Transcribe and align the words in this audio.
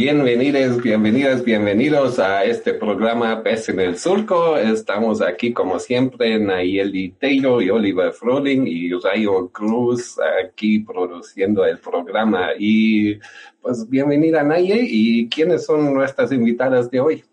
Bienvenidos, 0.00 0.80
bienvenidas, 0.82 1.44
bienvenidos 1.44 2.18
a 2.18 2.42
este 2.44 2.72
programa 2.72 3.42
Pes 3.42 3.68
en 3.68 3.80
el 3.80 3.98
Surco. 3.98 4.56
Estamos 4.56 5.20
aquí 5.20 5.52
como 5.52 5.78
siempre, 5.78 6.38
Nayeli 6.38 7.10
Taylor 7.20 7.62
y 7.62 7.68
Oliver 7.68 8.10
Froling 8.14 8.66
y 8.66 8.90
Rayo 8.94 9.50
Cruz 9.50 10.16
aquí 10.42 10.78
produciendo 10.78 11.66
el 11.66 11.78
programa. 11.80 12.48
Y 12.58 13.18
pues 13.60 13.86
bienvenida 13.90 14.42
Nayeli 14.42 14.88
y 14.90 15.28
quiénes 15.28 15.66
son 15.66 15.92
nuestras 15.92 16.32
invitadas 16.32 16.90
de 16.90 17.00
hoy. 17.00 17.24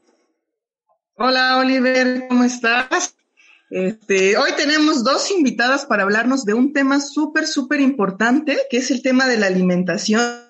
Hola 1.16 1.60
Oliver, 1.60 2.26
¿cómo 2.28 2.44
estás? 2.44 3.16
Este, 3.70 4.36
hoy 4.36 4.52
tenemos 4.58 5.06
dos 5.06 5.32
invitadas 5.32 5.86
para 5.86 6.04
hablarnos 6.04 6.44
de 6.44 6.54
un 6.54 6.74
tema 6.74 7.00
súper, 7.00 7.48
súper 7.48 7.80
importante, 7.80 8.58
que 8.70 8.78
es 8.78 8.92
el 8.92 9.02
tema 9.02 9.26
de 9.26 9.38
la 9.38 9.48
alimentación 9.48 10.47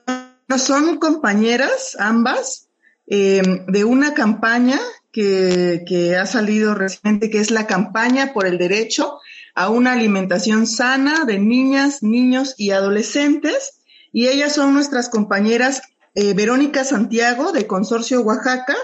son 0.58 0.98
compañeras 0.98 1.98
ambas 2.00 2.70
eh, 3.08 3.42
de 3.68 3.84
una 3.84 4.14
campaña 4.14 4.80
que, 5.12 5.84
que 5.88 6.16
ha 6.16 6.26
salido 6.26 6.76
recientemente, 6.76 7.30
que 7.30 7.40
es 7.40 7.52
la 7.52 7.68
campaña 7.68 8.34
por 8.34 8.46
el 8.46 8.58
derecho 8.58 9.20
a 9.56 9.70
una 9.70 9.94
alimentación 9.94 10.68
sana 10.68 11.26
de 11.26 11.40
niñas, 11.40 12.04
niños 12.04 12.54
y 12.58 12.72
adolescentes. 12.72 13.82
Y 14.14 14.28
ellas 14.28 14.54
son 14.56 14.74
nuestras 14.74 15.10
compañeras 15.10 15.82
eh, 16.16 16.34
Verónica 16.34 16.84
Santiago 16.84 17.52
de 17.52 17.68
Consorcio 17.68 18.22
Oaxaca 18.22 18.76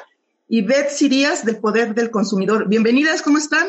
y 0.48 0.62
Beth 0.62 0.90
Sirías 0.90 1.46
de 1.46 1.54
Poder 1.54 1.96
del 1.96 2.12
Consumidor. 2.12 2.68
Bienvenidas, 2.68 3.22
¿cómo 3.22 3.38
están? 3.38 3.66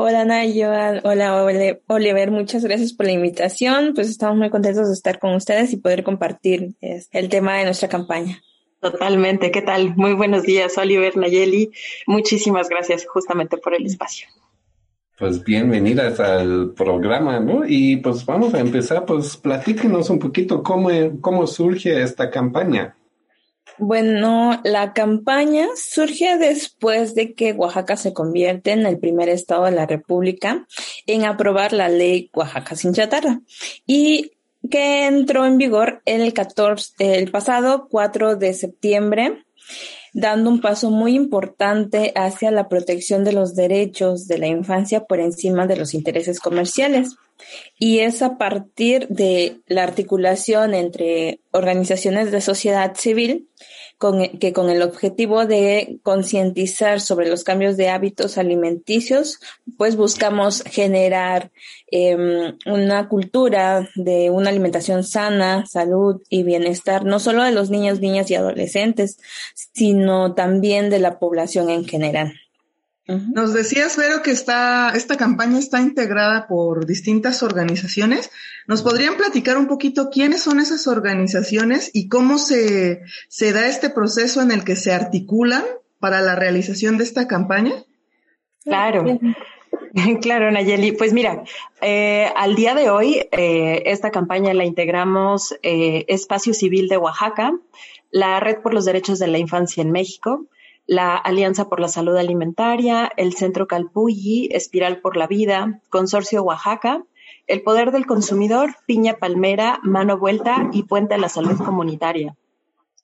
Hola 0.00 0.24
Nayo, 0.24 0.70
hola 1.02 1.44
Oliver, 1.88 2.30
muchas 2.30 2.62
gracias 2.62 2.92
por 2.92 3.06
la 3.06 3.10
invitación. 3.10 3.94
Pues 3.96 4.08
estamos 4.08 4.36
muy 4.36 4.48
contentos 4.48 4.86
de 4.86 4.94
estar 4.94 5.18
con 5.18 5.34
ustedes 5.34 5.72
y 5.72 5.78
poder 5.78 6.04
compartir 6.04 6.76
el 6.80 7.28
tema 7.28 7.56
de 7.56 7.64
nuestra 7.64 7.88
campaña. 7.88 8.40
Totalmente, 8.80 9.50
¿qué 9.50 9.60
tal? 9.60 9.96
Muy 9.96 10.12
buenos 10.12 10.44
días, 10.44 10.78
Oliver, 10.78 11.16
Nayeli. 11.16 11.72
Muchísimas 12.06 12.68
gracias 12.68 13.08
justamente 13.08 13.56
por 13.56 13.74
el 13.74 13.86
espacio. 13.86 14.28
Pues 15.18 15.42
bienvenidas 15.42 16.20
al 16.20 16.74
programa, 16.76 17.40
¿no? 17.40 17.62
Y 17.66 17.96
pues 17.96 18.24
vamos 18.24 18.54
a 18.54 18.60
empezar, 18.60 19.04
pues 19.04 19.36
platíquenos 19.36 20.10
un 20.10 20.20
poquito 20.20 20.62
cómo, 20.62 20.90
cómo 21.20 21.44
surge 21.48 22.00
esta 22.00 22.30
campaña. 22.30 22.94
Bueno, 23.78 24.60
la 24.64 24.92
campaña 24.92 25.68
surge 25.76 26.36
después 26.36 27.14
de 27.14 27.34
que 27.34 27.52
Oaxaca 27.52 27.96
se 27.96 28.12
convierte 28.12 28.72
en 28.72 28.84
el 28.86 28.98
primer 28.98 29.28
estado 29.28 29.64
de 29.64 29.70
la 29.70 29.86
República 29.86 30.66
en 31.06 31.24
aprobar 31.24 31.72
la 31.72 31.88
ley 31.88 32.28
Oaxaca 32.34 32.74
sin 32.74 32.92
chatarra 32.92 33.40
y 33.86 34.32
que 34.68 35.06
entró 35.06 35.46
en 35.46 35.58
vigor 35.58 36.02
el 36.04 36.32
14, 36.32 37.18
el 37.18 37.30
pasado 37.30 37.86
4 37.88 38.36
de 38.36 38.52
septiembre 38.54 39.44
dando 40.12 40.50
un 40.50 40.60
paso 40.60 40.90
muy 40.90 41.14
importante 41.14 42.12
hacia 42.16 42.50
la 42.50 42.68
protección 42.68 43.24
de 43.24 43.32
los 43.32 43.54
derechos 43.54 44.26
de 44.26 44.38
la 44.38 44.46
infancia 44.48 45.04
por 45.04 45.20
encima 45.20 45.66
de 45.66 45.76
los 45.76 45.94
intereses 45.94 46.40
comerciales. 46.40 47.16
Y 47.78 48.00
es 48.00 48.22
a 48.22 48.38
partir 48.38 49.08
de 49.08 49.60
la 49.66 49.82
articulación 49.82 50.74
entre 50.74 51.40
organizaciones 51.52 52.30
de 52.30 52.40
sociedad 52.40 52.94
civil 52.96 53.48
que 54.38 54.52
con 54.52 54.70
el 54.70 54.82
objetivo 54.82 55.44
de 55.44 55.98
concientizar 56.04 57.00
sobre 57.00 57.28
los 57.28 57.42
cambios 57.42 57.76
de 57.76 57.88
hábitos 57.88 58.38
alimenticios, 58.38 59.40
pues 59.76 59.96
buscamos 59.96 60.62
generar 60.62 61.50
em, 61.90 62.56
una 62.64 63.08
cultura 63.08 63.88
de 63.96 64.30
una 64.30 64.50
alimentación 64.50 65.02
sana, 65.02 65.66
salud 65.66 66.22
y 66.28 66.44
bienestar, 66.44 67.04
no 67.04 67.18
solo 67.18 67.42
de 67.42 67.50
los 67.50 67.70
niños, 67.70 68.00
niñas 68.00 68.30
y 68.30 68.36
adolescentes, 68.36 69.18
sino 69.54 70.34
también 70.34 70.90
de 70.90 71.00
la 71.00 71.18
población 71.18 71.68
en 71.68 71.84
general. 71.84 72.34
Nos 73.08 73.54
decías, 73.54 73.96
Vero, 73.96 74.22
que 74.22 74.32
está, 74.32 74.90
esta 74.94 75.16
campaña 75.16 75.58
está 75.58 75.80
integrada 75.80 76.46
por 76.46 76.84
distintas 76.84 77.42
organizaciones. 77.42 78.30
¿Nos 78.66 78.82
podrían 78.82 79.16
platicar 79.16 79.56
un 79.56 79.66
poquito 79.66 80.10
quiénes 80.10 80.42
son 80.42 80.60
esas 80.60 80.86
organizaciones 80.86 81.90
y 81.94 82.08
cómo 82.08 82.36
se, 82.36 83.00
se 83.28 83.52
da 83.54 83.66
este 83.66 83.88
proceso 83.88 84.42
en 84.42 84.52
el 84.52 84.62
que 84.62 84.76
se 84.76 84.92
articulan 84.92 85.64
para 85.98 86.20
la 86.20 86.36
realización 86.36 86.98
de 86.98 87.04
esta 87.04 87.26
campaña? 87.26 87.72
Claro. 88.62 89.04
Claro, 90.20 90.50
Nayeli. 90.50 90.92
Pues 90.92 91.12
mira, 91.12 91.44
eh, 91.80 92.30
al 92.36 92.54
día 92.54 92.74
de 92.74 92.90
hoy 92.90 93.26
eh, 93.32 93.82
esta 93.86 94.10
campaña 94.10 94.54
la 94.54 94.64
integramos 94.64 95.54
eh, 95.62 96.04
Espacio 96.08 96.54
Civil 96.54 96.88
de 96.88 96.98
Oaxaca, 96.98 97.52
la 98.10 98.38
Red 98.38 98.58
por 98.58 98.74
los 98.74 98.84
Derechos 98.84 99.18
de 99.18 99.26
la 99.28 99.38
Infancia 99.38 99.82
en 99.82 99.90
México, 99.90 100.46
la 100.88 101.16
Alianza 101.16 101.68
por 101.68 101.80
la 101.80 101.88
Salud 101.88 102.16
Alimentaria, 102.16 103.12
el 103.18 103.34
Centro 103.34 103.68
Calpulli, 103.68 104.48
Espiral 104.50 105.00
por 105.00 105.18
la 105.18 105.26
Vida, 105.26 105.80
Consorcio 105.90 106.42
Oaxaca, 106.42 107.04
el 107.46 107.62
Poder 107.62 107.92
del 107.92 108.06
Consumidor, 108.06 108.74
Piña 108.86 109.18
Palmera, 109.18 109.80
Mano 109.82 110.18
Vuelta 110.18 110.70
y 110.72 110.84
Puente 110.84 111.14
a 111.14 111.18
la 111.18 111.28
Salud 111.28 111.58
Comunitaria. 111.58 112.36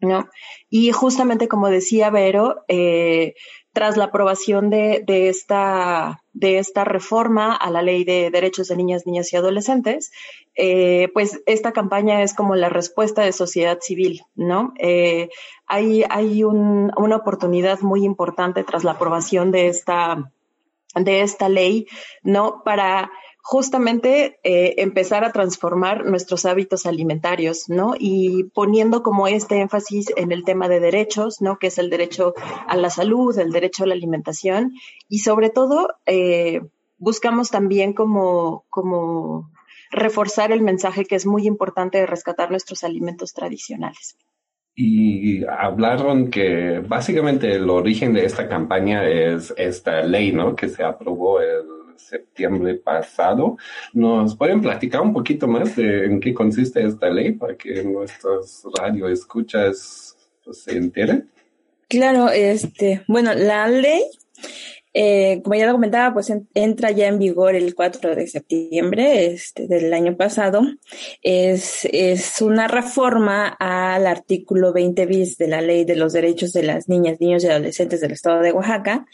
¿no? 0.00 0.30
Y 0.70 0.92
justamente 0.92 1.46
como 1.46 1.68
decía 1.68 2.08
Vero, 2.08 2.64
eh, 2.68 3.34
tras 3.74 3.96
la 3.96 4.04
aprobación 4.04 4.70
de, 4.70 5.04
esta, 5.28 6.20
reforma 6.84 7.54
a 7.54 7.70
la 7.70 7.82
ley 7.82 8.04
de 8.04 8.30
derechos 8.30 8.68
de 8.68 8.76
niñas, 8.76 9.04
niñas 9.04 9.32
y 9.32 9.36
adolescentes, 9.36 10.12
eh, 10.54 11.08
pues 11.12 11.42
esta 11.44 11.72
campaña 11.72 12.22
es 12.22 12.34
como 12.34 12.54
la 12.54 12.68
respuesta 12.68 13.22
de 13.22 13.32
sociedad 13.32 13.78
civil, 13.80 14.22
¿no? 14.36 14.72
Eh, 14.78 15.28
hay 15.66 16.04
hay 16.08 16.44
una 16.44 17.16
oportunidad 17.16 17.80
muy 17.80 18.04
importante 18.04 18.62
tras 18.62 18.84
la 18.84 18.92
aprobación 18.92 19.50
de 19.50 19.66
esta, 19.66 20.30
de 20.94 21.22
esta 21.22 21.48
ley, 21.48 21.88
¿no? 22.22 22.62
Para 22.64 23.10
justamente 23.46 24.40
eh, 24.42 24.76
empezar 24.78 25.22
a 25.22 25.30
transformar 25.30 26.06
nuestros 26.06 26.46
hábitos 26.46 26.86
alimentarios, 26.86 27.68
¿no? 27.68 27.94
Y 27.98 28.44
poniendo 28.54 29.02
como 29.02 29.28
este 29.28 29.60
énfasis 29.60 30.06
en 30.16 30.32
el 30.32 30.44
tema 30.44 30.66
de 30.66 30.80
derechos, 30.80 31.42
¿no? 31.42 31.58
Que 31.58 31.66
es 31.66 31.76
el 31.76 31.90
derecho 31.90 32.32
a 32.66 32.74
la 32.74 32.88
salud, 32.88 33.38
el 33.38 33.52
derecho 33.52 33.84
a 33.84 33.86
la 33.86 33.92
alimentación 33.92 34.72
y 35.10 35.18
sobre 35.18 35.50
todo 35.50 35.90
eh, 36.06 36.62
buscamos 36.96 37.50
también 37.50 37.92
como, 37.92 38.64
como 38.70 39.50
reforzar 39.90 40.50
el 40.50 40.62
mensaje 40.62 41.04
que 41.04 41.16
es 41.16 41.26
muy 41.26 41.46
importante 41.46 41.98
de 41.98 42.06
rescatar 42.06 42.50
nuestros 42.50 42.82
alimentos 42.82 43.34
tradicionales. 43.34 44.16
Y 44.74 45.44
hablaron 45.44 46.30
que 46.30 46.78
básicamente 46.78 47.52
el 47.52 47.68
origen 47.68 48.14
de 48.14 48.24
esta 48.24 48.48
campaña 48.48 49.06
es 49.06 49.52
esta 49.58 50.00
ley, 50.00 50.32
¿no? 50.32 50.56
Que 50.56 50.70
se 50.70 50.82
aprobó 50.82 51.42
el 51.42 51.83
septiembre 51.96 52.74
pasado. 52.74 53.56
¿Nos 53.92 54.36
pueden 54.36 54.60
platicar 54.60 55.00
un 55.00 55.12
poquito 55.12 55.46
más 55.46 55.76
de 55.76 56.06
en 56.06 56.20
qué 56.20 56.34
consiste 56.34 56.84
esta 56.84 57.08
ley 57.08 57.32
para 57.32 57.56
que 57.56 57.82
nuestros 57.84 58.64
radioescuchas 58.78 60.16
pues, 60.44 60.62
se 60.62 60.76
enteren? 60.76 61.30
Claro, 61.88 62.28
este, 62.30 63.04
bueno, 63.06 63.34
la 63.34 63.68
ley 63.68 64.02
eh, 64.96 65.40
como 65.42 65.56
ya 65.56 65.66
lo 65.66 65.72
comentaba, 65.72 66.14
pues 66.14 66.32
entra 66.54 66.92
ya 66.92 67.08
en 67.08 67.18
vigor 67.18 67.56
el 67.56 67.74
4 67.74 68.14
de 68.14 68.28
septiembre 68.28 69.26
este, 69.26 69.66
del 69.66 69.92
año 69.92 70.16
pasado. 70.16 70.62
Es, 71.20 71.84
es 71.90 72.40
una 72.40 72.68
reforma 72.68 73.48
al 73.48 74.06
artículo 74.06 74.72
20 74.72 75.04
bis 75.06 75.36
de 75.36 75.48
la 75.48 75.60
Ley 75.60 75.84
de 75.84 75.96
los 75.96 76.12
Derechos 76.12 76.52
de 76.52 76.62
las 76.62 76.88
Niñas, 76.88 77.20
Niños 77.20 77.42
y 77.42 77.48
Adolescentes 77.48 78.00
del 78.00 78.12
Estado 78.12 78.40
de 78.40 78.52
Oaxaca. 78.52 79.04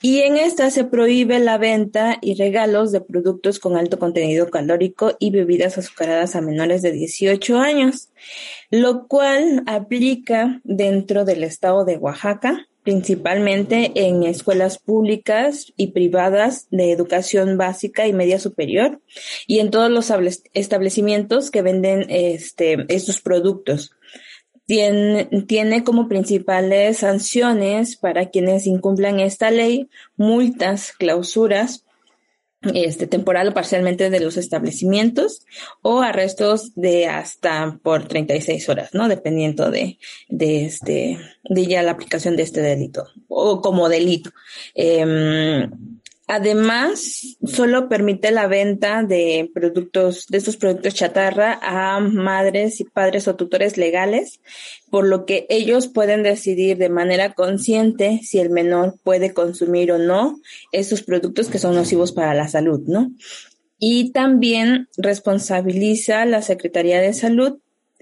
Y 0.00 0.20
en 0.20 0.38
esta 0.38 0.70
se 0.70 0.84
prohíbe 0.84 1.38
la 1.38 1.58
venta 1.58 2.16
y 2.22 2.34
regalos 2.36 2.90
de 2.90 3.02
productos 3.02 3.58
con 3.58 3.76
alto 3.76 3.98
contenido 3.98 4.48
calórico 4.48 5.16
y 5.18 5.30
bebidas 5.32 5.76
azucaradas 5.76 6.34
a 6.34 6.40
menores 6.40 6.80
de 6.80 6.92
18 6.92 7.58
años, 7.58 8.08
lo 8.70 9.06
cual 9.06 9.62
aplica 9.66 10.62
dentro 10.64 11.26
del 11.26 11.44
Estado 11.44 11.84
de 11.84 11.98
Oaxaca 11.98 12.66
principalmente 12.86 13.90
en 13.96 14.22
escuelas 14.22 14.78
públicas 14.78 15.72
y 15.76 15.88
privadas 15.88 16.68
de 16.70 16.92
educación 16.92 17.58
básica 17.58 18.06
y 18.06 18.12
media 18.12 18.38
superior 18.38 19.00
y 19.48 19.58
en 19.58 19.72
todos 19.72 19.90
los 19.90 20.12
establecimientos 20.54 21.50
que 21.50 21.62
venden 21.62 22.06
este, 22.08 22.86
estos 22.88 23.20
productos. 23.20 23.90
tiene, 24.66 25.24
tiene 25.48 25.82
como 25.82 26.06
principales 26.06 26.98
sanciones 26.98 27.96
para 27.96 28.30
quienes 28.30 28.68
incumplan 28.68 29.18
esta 29.18 29.50
ley 29.50 29.88
multas, 30.16 30.92
clausuras, 30.92 31.85
este, 32.74 33.06
temporal 33.06 33.48
o 33.48 33.54
parcialmente 33.54 34.10
de 34.10 34.20
los 34.20 34.36
establecimientos 34.36 35.42
o 35.82 36.00
arrestos 36.00 36.74
de 36.74 37.06
hasta 37.06 37.78
por 37.82 38.08
36 38.08 38.68
horas, 38.68 38.90
¿no? 38.92 39.08
Dependiendo 39.08 39.70
de, 39.70 39.98
de 40.28 40.64
este, 40.64 41.18
de 41.44 41.66
ya 41.66 41.82
la 41.82 41.92
aplicación 41.92 42.36
de 42.36 42.42
este 42.42 42.60
delito 42.60 43.06
o 43.28 43.60
como 43.60 43.88
delito. 43.88 44.30
Eh, 44.74 45.68
Además, 46.28 47.36
solo 47.44 47.88
permite 47.88 48.32
la 48.32 48.48
venta 48.48 49.04
de 49.04 49.48
productos, 49.54 50.26
de 50.26 50.38
estos 50.38 50.56
productos 50.56 50.94
chatarra 50.94 51.60
a 51.62 52.00
madres 52.00 52.80
y 52.80 52.84
padres 52.84 53.28
o 53.28 53.36
tutores 53.36 53.76
legales, 53.76 54.40
por 54.90 55.06
lo 55.06 55.24
que 55.24 55.46
ellos 55.48 55.86
pueden 55.86 56.24
decidir 56.24 56.78
de 56.78 56.88
manera 56.88 57.34
consciente 57.34 58.20
si 58.24 58.40
el 58.40 58.50
menor 58.50 58.96
puede 59.04 59.34
consumir 59.34 59.92
o 59.92 59.98
no 59.98 60.40
estos 60.72 61.02
productos 61.02 61.48
que 61.48 61.58
son 61.58 61.76
nocivos 61.76 62.10
para 62.10 62.34
la 62.34 62.48
salud, 62.48 62.80
¿no? 62.86 63.12
Y 63.78 64.10
también 64.10 64.88
responsabiliza 64.96 66.24
la 66.24 66.42
Secretaría 66.42 67.00
de 67.00 67.12
Salud 67.12 67.58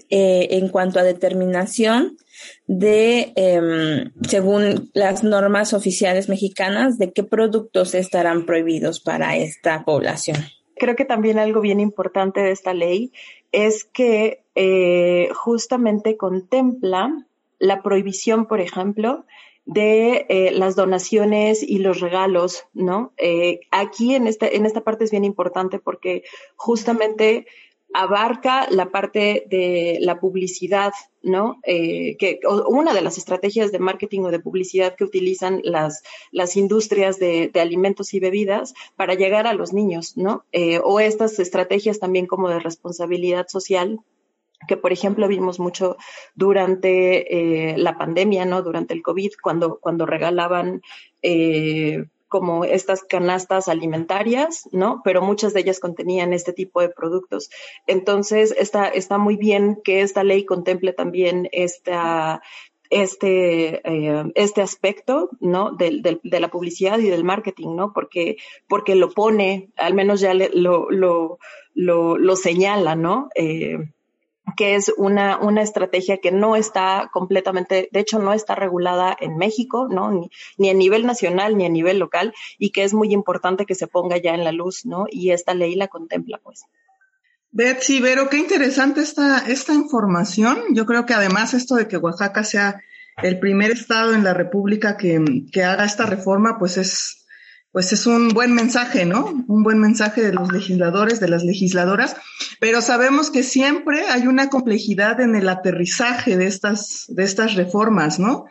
eh, 0.09 0.47
en 0.51 0.69
cuanto 0.69 0.99
a 0.99 1.03
determinación 1.03 2.17
de, 2.67 3.33
em, 3.35 4.11
según 4.27 4.89
las 4.93 5.23
normas 5.23 5.73
oficiales 5.73 6.29
mexicanas, 6.29 6.97
de 6.97 7.11
qué 7.11 7.23
productos 7.23 7.95
estarán 7.95 8.45
prohibidos 8.45 8.99
para 8.99 9.37
esta 9.37 9.83
población. 9.83 10.37
Creo 10.77 10.95
que 10.95 11.05
también 11.05 11.39
algo 11.39 11.61
bien 11.61 11.79
importante 11.79 12.41
de 12.41 12.51
esta 12.51 12.73
ley 12.73 13.11
es 13.51 13.85
que 13.85 14.43
eh, 14.55 15.29
justamente 15.33 16.17
contempla 16.17 17.25
la 17.59 17.81
prohibición, 17.81 18.47
por 18.47 18.59
ejemplo, 18.59 19.25
de 19.65 20.27
eh, 20.29 20.51
las 20.51 20.75
donaciones 20.75 21.63
y 21.63 21.79
los 21.79 21.99
regalos, 21.99 22.65
¿no? 22.73 23.13
Eh, 23.17 23.61
aquí 23.71 24.13
en 24.13 24.27
esta, 24.27 24.47
en 24.47 24.65
esta 24.65 24.81
parte 24.81 25.05
es 25.05 25.11
bien 25.11 25.25
importante 25.25 25.79
porque 25.79 26.23
justamente 26.55 27.47
abarca 27.95 28.67
la 28.69 28.89
parte 28.89 29.45
de 29.49 29.99
la 30.01 30.19
publicidad, 30.19 30.91
¿no? 31.23 31.59
Eh, 31.63 32.17
que 32.17 32.41
una 32.67 32.93
de 32.93 33.01
las 33.01 33.17
estrategias 33.17 33.71
de 33.71 33.79
marketing 33.79 34.21
o 34.21 34.31
de 34.31 34.39
publicidad 34.39 34.95
que 34.95 35.05
utilizan 35.05 35.61
las, 35.63 36.03
las 36.31 36.57
industrias 36.57 37.19
de, 37.19 37.49
alimentos 37.55 38.13
y 38.13 38.19
bebidas 38.19 38.73
para 38.97 39.13
llegar 39.13 39.47
a 39.47 39.53
los 39.53 39.71
niños, 39.71 40.17
¿no? 40.17 40.43
Eh, 40.51 40.81
o 40.83 40.99
estas 40.99 41.39
estrategias 41.39 41.99
también 41.99 42.27
como 42.27 42.49
de 42.49 42.59
responsabilidad 42.59 43.47
social 43.47 44.01
que 44.67 44.77
por 44.77 44.91
ejemplo 44.91 45.27
vimos 45.27 45.59
mucho 45.59 45.95
durante 46.33 47.71
eh, 47.71 47.77
la 47.77 47.97
pandemia, 47.97 48.45
¿no? 48.45 48.61
Durante 48.61 48.93
el 48.93 49.03
COVID, 49.03 49.33
cuando, 49.41 49.79
cuando 49.79 50.05
regalaban 50.05 50.81
como 52.35 52.65
estas 52.65 53.01
canastas 53.01 53.69
alimentarias, 53.69 54.67
¿no? 54.73 54.99
Pero 55.05 55.21
muchas 55.21 55.53
de 55.53 55.61
ellas 55.61 55.79
contenían 55.79 56.33
este 56.33 56.51
tipo 56.51 56.81
de 56.81 56.89
productos. 56.89 57.49
Entonces, 57.87 58.53
está, 58.59 58.89
está 58.89 59.17
muy 59.17 59.37
bien 59.37 59.79
que 59.85 60.01
esta 60.01 60.25
ley 60.25 60.43
contemple 60.43 60.91
también 60.91 61.47
esta, 61.53 62.41
este, 62.89 63.79
eh, 63.89 64.23
este 64.35 64.61
aspecto, 64.61 65.29
¿no? 65.39 65.71
De, 65.71 66.19
la 66.23 66.49
publicidad 66.49 66.99
y 66.99 67.09
del 67.09 67.23
marketing, 67.23 67.73
¿no? 67.73 67.93
Porque, 67.93 68.35
porque 68.67 68.95
lo 68.95 69.11
pone, 69.11 69.69
al 69.77 69.93
menos 69.93 70.19
ya 70.19 70.33
lo, 70.33 70.91
lo, 70.91 71.39
lo, 71.73 72.17
lo 72.17 72.35
señala, 72.35 72.97
¿no? 72.97 73.29
Eh, 73.33 73.77
que 74.55 74.75
es 74.75 74.91
una, 74.97 75.37
una 75.37 75.61
estrategia 75.61 76.17
que 76.17 76.31
no 76.31 76.55
está 76.55 77.09
completamente, 77.11 77.89
de 77.91 77.99
hecho 77.99 78.19
no 78.19 78.33
está 78.33 78.55
regulada 78.55 79.15
en 79.19 79.37
México, 79.37 79.87
¿no? 79.89 80.11
Ni, 80.11 80.29
ni, 80.57 80.69
a 80.69 80.73
nivel 80.73 81.05
nacional 81.05 81.57
ni 81.57 81.65
a 81.65 81.69
nivel 81.69 81.99
local 81.99 82.33
y 82.57 82.71
que 82.71 82.83
es 82.83 82.93
muy 82.93 83.13
importante 83.13 83.65
que 83.65 83.75
se 83.75 83.87
ponga 83.87 84.17
ya 84.17 84.33
en 84.33 84.43
la 84.43 84.51
luz, 84.51 84.85
¿no? 84.85 85.05
Y 85.09 85.31
esta 85.31 85.53
ley 85.53 85.75
la 85.75 85.87
contempla, 85.87 86.39
pues. 86.43 86.63
Betsy, 87.51 88.01
Vero, 88.01 88.29
qué 88.29 88.37
interesante 88.37 89.01
esta, 89.01 89.39
esta 89.47 89.73
información. 89.73 90.61
Yo 90.71 90.85
creo 90.85 91.05
que 91.05 91.13
además 91.13 91.53
esto 91.53 91.75
de 91.75 91.87
que 91.87 91.95
Oaxaca 91.95 92.43
sea 92.43 92.81
el 93.23 93.39
primer 93.39 93.71
estado 93.71 94.13
en 94.13 94.25
la 94.25 94.33
República 94.33 94.97
que, 94.97 95.23
que 95.51 95.63
haga 95.63 95.85
esta 95.85 96.05
reforma, 96.05 96.59
pues 96.59 96.77
es, 96.77 97.24
pues 97.75 97.91
es 97.91 98.05
un 98.05 98.29
buen 98.29 98.53
mensaje, 98.53 99.05
¿no? 99.05 99.25
Un 99.49 99.61
buen 99.61 99.79
mensaje 99.79 100.21
de 100.21 100.31
los 100.31 100.49
legisladores, 100.49 101.19
de 101.19 101.27
las 101.27 101.43
legisladoras, 101.43 102.15
pero 102.61 102.81
sabemos 102.81 103.29
que 103.29 103.43
siempre 103.43 104.07
hay 104.07 104.27
una 104.27 104.49
complejidad 104.49 105.19
en 105.19 105.35
el 105.35 105.49
aterrizaje 105.49 106.37
de 106.37 106.47
estas, 106.47 107.03
de 107.09 107.25
estas 107.25 107.55
reformas, 107.55 108.17
¿no? 108.17 108.45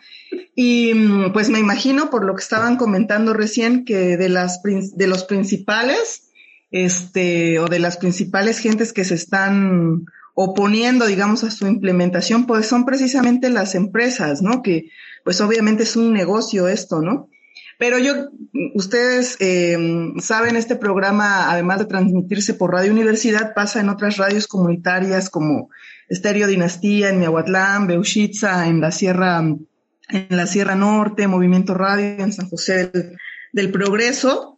Y 0.54 0.92
mm, 0.92 1.32
pues 1.32 1.48
me 1.48 1.58
imagino, 1.58 2.10
por 2.10 2.26
lo 2.26 2.34
que 2.34 2.42
estaban 2.42 2.76
comentando 2.76 3.32
recién, 3.32 3.86
que 3.86 4.18
de 4.18 4.28
las, 4.28 4.60
de 4.62 5.06
los 5.06 5.24
principales, 5.24 6.24
este, 6.70 7.58
o 7.60 7.66
de 7.66 7.78
las 7.78 7.96
principales 7.96 8.58
gentes 8.58 8.92
que 8.92 9.04
se 9.04 9.14
están 9.14 10.04
oponiendo, 10.34 11.06
digamos, 11.06 11.44
a 11.44 11.50
su 11.50 11.66
implementación, 11.66 12.44
pues 12.44 12.66
son 12.66 12.84
precisamente 12.84 13.48
las 13.48 13.74
empresas, 13.74 14.42
¿no? 14.42 14.60
Que, 14.60 14.90
pues 15.24 15.40
obviamente 15.40 15.84
es 15.84 15.96
un 15.96 16.12
negocio 16.12 16.68
esto, 16.68 17.00
¿no? 17.00 17.30
Pero 17.78 17.98
yo, 17.98 18.30
ustedes 18.74 19.36
eh, 19.40 19.76
saben, 20.20 20.56
este 20.56 20.76
programa, 20.76 21.50
además 21.50 21.80
de 21.80 21.86
transmitirse 21.86 22.54
por 22.54 22.72
Radio 22.72 22.92
Universidad, 22.92 23.54
pasa 23.54 23.80
en 23.80 23.88
otras 23.88 24.16
radios 24.16 24.46
comunitarias 24.46 25.28
como 25.28 25.70
Estéreo 26.08 26.46
Dinastía 26.46 27.08
en 27.08 27.18
Miahuatlán, 27.18 27.86
Beushitza 27.86 28.68
en 28.68 28.80
la 28.80 28.92
Sierra, 28.92 29.40
en 29.40 30.26
la 30.28 30.46
Sierra 30.46 30.74
Norte, 30.74 31.26
Movimiento 31.26 31.74
Radio 31.74 32.22
en 32.22 32.32
San 32.32 32.48
José 32.48 32.88
del, 32.88 33.16
del 33.52 33.72
Progreso. 33.72 34.56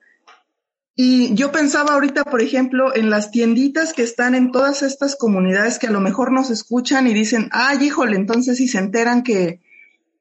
Y 0.98 1.34
yo 1.34 1.52
pensaba 1.52 1.94
ahorita, 1.94 2.24
por 2.24 2.40
ejemplo, 2.40 2.94
en 2.94 3.10
las 3.10 3.30
tienditas 3.30 3.92
que 3.92 4.02
están 4.02 4.34
en 4.34 4.50
todas 4.50 4.82
estas 4.82 5.14
comunidades 5.14 5.78
que 5.78 5.88
a 5.88 5.90
lo 5.90 6.00
mejor 6.00 6.32
nos 6.32 6.50
escuchan 6.50 7.06
y 7.06 7.12
dicen, 7.12 7.48
ay, 7.52 7.78
híjole, 7.82 8.16
entonces 8.16 8.56
si 8.56 8.66
se 8.66 8.78
enteran 8.78 9.22
que, 9.22 9.60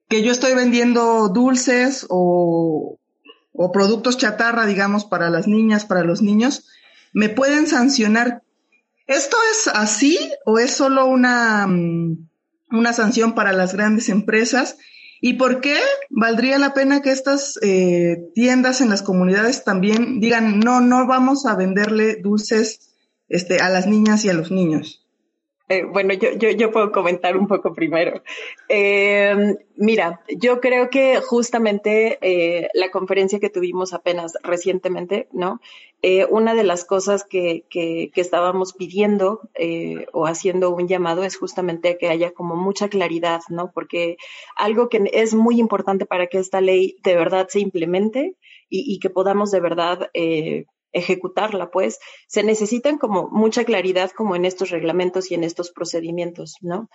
que 0.08 0.24
yo 0.24 0.32
estoy 0.32 0.54
vendiendo 0.54 1.30
dulces 1.30 2.06
o, 2.10 3.00
productos 3.74 4.18
chatarra, 4.18 4.66
digamos, 4.66 5.06
para 5.06 5.30
las 5.30 5.48
niñas, 5.48 5.86
para 5.86 6.04
los 6.04 6.22
niños, 6.22 6.68
me 7.14 7.30
pueden 7.30 7.68
sancionar. 7.68 8.44
¿Esto 9.08 9.38
es 9.52 9.68
así 9.68 10.18
o 10.46 10.60
es 10.60 10.72
solo 10.72 11.06
una, 11.06 11.66
mm, 11.68 12.28
una 12.72 12.94
sanción 12.94 13.34
para 13.34 13.54
las 13.54 13.74
grandes 13.74 14.10
empresas? 14.10 14.78
¿Y 15.22 15.34
por 15.34 15.62
qué 15.62 15.78
valdría 16.10 16.60
la 16.60 16.74
pena 16.74 17.02
que 17.02 17.12
estas 17.12 17.58
eh, 17.62 18.30
tiendas 18.34 18.82
en 18.82 18.90
las 18.90 19.02
comunidades 19.02 19.64
también 19.64 20.20
digan, 20.20 20.60
no, 20.60 20.82
no 20.82 21.08
vamos 21.08 21.46
a 21.46 21.56
venderle 21.56 22.18
dulces 22.22 22.94
este, 23.30 23.60
a 23.60 23.70
las 23.70 23.88
niñas 23.88 24.26
y 24.26 24.30
a 24.30 24.34
los 24.34 24.52
niños? 24.52 25.05
Eh, 25.68 25.84
bueno, 25.84 26.14
yo, 26.14 26.30
yo, 26.34 26.52
yo, 26.52 26.72
puedo 26.72 26.92
comentar 26.92 27.36
un 27.36 27.48
poco 27.48 27.74
primero. 27.74 28.22
Eh, 28.70 29.56
mira, 29.76 30.22
yo 30.38 30.62
creo 30.62 30.92
que 30.92 31.22
justamente 31.22 32.20
eh, 32.22 32.70
la 32.76 32.92
conferencia 32.92 33.40
que 33.40 33.50
tuvimos 33.50 33.94
apenas 33.94 34.34
recientemente, 34.44 35.28
¿no? 35.32 35.60
Eh, 36.04 36.26
una 36.30 36.54
de 36.54 36.64
las 36.64 36.86
cosas 36.86 37.24
que, 37.24 37.66
que, 37.68 38.12
que 38.14 38.22
estábamos 38.22 38.74
pidiendo 38.74 39.50
o 40.14 40.28
haciendo 40.28 40.70
un 40.70 40.88
llamado 40.88 41.24
es 41.24 41.36
justamente 41.36 41.98
que 41.98 42.10
haya 42.10 42.32
como 42.32 42.56
mucha 42.56 42.90
claridad, 42.90 43.42
¿no? 43.50 43.72
Porque 43.72 44.18
algo 44.56 44.88
que 44.88 45.10
es 45.14 45.34
muy 45.34 45.60
importante 45.60 46.06
para 46.06 46.28
que 46.28 46.38
esta 46.38 46.62
ley 46.62 46.98
de 47.04 47.16
verdad 47.16 47.48
se 47.50 47.60
implemente 47.60 48.36
y, 48.70 48.94
y 48.94 49.00
que 49.00 49.10
podamos 49.10 49.50
de 49.50 49.62
verdad 49.62 50.12
ejecutarla, 50.96 51.70
pues 51.70 52.00
se 52.28 52.42
necesitan 52.42 52.98
como 52.98 53.30
mucha 53.30 53.66
claridad 53.66 54.12
como 54.12 54.36
en 54.36 54.46
estos 54.46 54.70
reglamentos 54.70 55.30
y 55.30 55.36
en 55.36 55.44
estos 55.44 55.72
procedimientos, 55.72 56.56
¿no? 56.62 56.90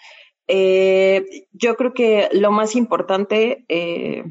Eh, 0.48 1.46
yo 1.52 1.76
creo 1.76 1.92
que 1.92 2.28
lo 2.32 2.50
más 2.50 2.74
importante 2.74 3.64
eh, 3.68 4.24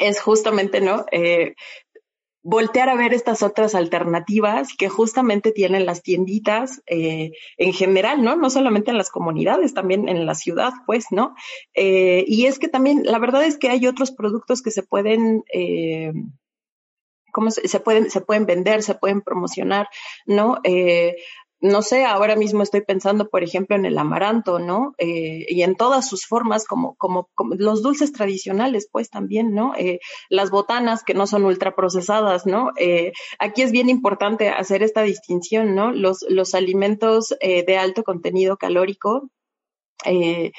es 0.00 0.20
justamente, 0.20 0.80
¿no? 0.80 1.04
Eh, 1.10 1.54
voltear 2.42 2.88
a 2.88 2.94
ver 2.94 3.14
estas 3.14 3.42
otras 3.42 3.74
alternativas 3.74 4.74
que 4.78 4.88
justamente 4.88 5.50
tienen 5.50 5.86
las 5.86 6.02
tienditas 6.02 6.82
en 6.86 7.72
general, 7.72 8.22
¿no? 8.22 8.36
No 8.36 8.50
solamente 8.50 8.90
en 8.90 8.98
las 8.98 9.08
comunidades, 9.08 9.72
también 9.72 10.10
en 10.10 10.26
la 10.26 10.34
ciudad, 10.34 10.74
pues, 10.84 11.06
¿no? 11.10 11.34
Y 11.74 12.44
es 12.44 12.58
que 12.58 12.68
también, 12.68 13.00
la 13.04 13.18
verdad 13.18 13.46
es 13.46 13.56
que 13.56 13.70
hay 13.70 13.86
otros 13.86 14.12
productos 14.12 14.60
que 14.60 14.70
se 14.70 14.82
pueden 14.82 15.42
cómo 17.34 17.50
se, 17.50 17.80
pueden, 17.80 18.10
se 18.10 18.20
pueden 18.20 18.46
vender, 18.46 18.82
se 18.82 18.94
pueden 18.94 19.20
promocionar, 19.20 19.88
¿no? 20.24 20.60
Eh, 20.64 21.16
no 21.60 21.82
sé, 21.82 22.04
ahora 22.04 22.36
mismo 22.36 22.62
estoy 22.62 22.82
pensando, 22.82 23.28
por 23.28 23.42
ejemplo, 23.42 23.74
en 23.74 23.86
el 23.86 23.98
amaranto, 23.98 24.58
¿no? 24.58 24.94
Eh, 24.98 25.46
y 25.48 25.62
en 25.62 25.76
todas 25.76 26.08
sus 26.08 26.26
formas, 26.26 26.66
como, 26.66 26.94
como, 26.96 27.28
como, 27.34 27.54
los 27.54 27.82
dulces 27.82 28.12
tradicionales, 28.12 28.88
pues 28.90 29.10
también, 29.10 29.54
¿no? 29.54 29.74
Eh, 29.76 29.98
las 30.28 30.50
botanas 30.50 31.02
que 31.02 31.14
no 31.14 31.26
son 31.26 31.44
ultraprocesadas, 31.44 32.46
¿no? 32.46 32.70
Aquí 33.38 33.62
es 33.62 33.72
bien 33.72 33.88
importante 33.88 34.50
hacer 34.50 34.82
esta 34.82 35.02
distinción, 35.02 35.74
¿no? 35.74 35.90
Los, 35.90 36.24
los 36.28 36.54
alimentos 36.54 37.34
de 37.40 37.76
alto 37.78 38.04
contenido 38.04 38.56
calórico, 38.58 39.30
eh, 40.04 40.52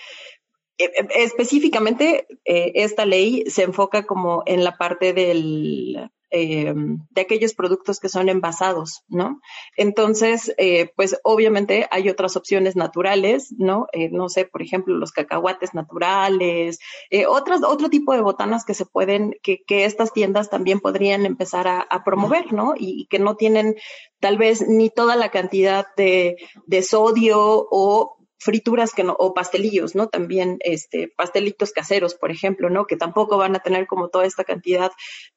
eh, 0.78 1.08
específicamente, 1.16 2.28
esta 2.44 3.06
ley 3.06 3.46
se 3.48 3.64
enfoca 3.64 4.06
como 4.06 4.44
en 4.46 4.64
la 4.64 4.78
parte 4.78 5.14
del 5.14 6.10
eh, 6.32 6.74
de 6.76 7.22
aquellos 7.22 7.54
productos 7.54 8.00
que 8.00 8.10
son 8.10 8.30
envasados, 8.30 9.04
¿no? 9.08 9.40
Entonces, 9.78 10.54
eh, 10.58 10.92
pues 10.96 11.20
obviamente 11.24 11.88
hay 11.92 12.10
otras 12.10 12.36
opciones 12.36 12.76
naturales, 12.76 13.54
¿no? 13.58 13.88
Eh, 13.94 14.10
no 14.10 14.30
sé, 14.30 14.46
por 14.46 14.62
ejemplo, 14.62 14.96
los 14.96 15.12
cacahuates 15.12 15.74
naturales, 15.74 16.80
otras, 17.28 17.64
otro 17.64 17.90
tipo 17.90 18.14
de 18.14 18.22
botanas 18.22 18.66
que 18.66 18.74
se 18.74 18.86
pueden, 18.86 19.36
que, 19.42 19.64
que 19.66 19.86
estas 19.86 20.14
tiendas 20.14 20.50
también 20.50 20.80
podrían 20.80 21.26
empezar 21.26 21.68
a, 21.68 22.04
promover, 22.04 22.54
¿no? 22.54 22.74
Y, 22.78 23.08
que 23.10 23.20
no 23.20 23.36
tienen 23.36 23.76
tal 24.20 24.38
vez 24.38 24.68
ni 24.68 24.90
toda 24.90 25.16
la 25.16 25.30
cantidad 25.30 25.86
de, 25.96 26.38
de 26.66 26.82
sodio 26.82 27.68
o 27.72 28.18
frituras 28.38 28.94
que 28.94 29.04
no, 29.04 29.16
o 29.18 29.34
pastelillos, 29.34 29.96
¿no? 29.96 30.08
También 30.08 30.58
este, 30.62 31.12
pastelitos 31.16 31.72
caseros, 31.72 32.16
por 32.16 32.32
ejemplo, 32.32 32.70
¿no? 32.70 32.86
Que 32.86 32.98
tampoco 32.98 33.38
van 33.38 33.56
a 33.56 33.60
tener 33.60 33.88
como 33.88 34.10
toda 34.10 34.26
esta 34.26 34.44
cantidad 34.44 34.92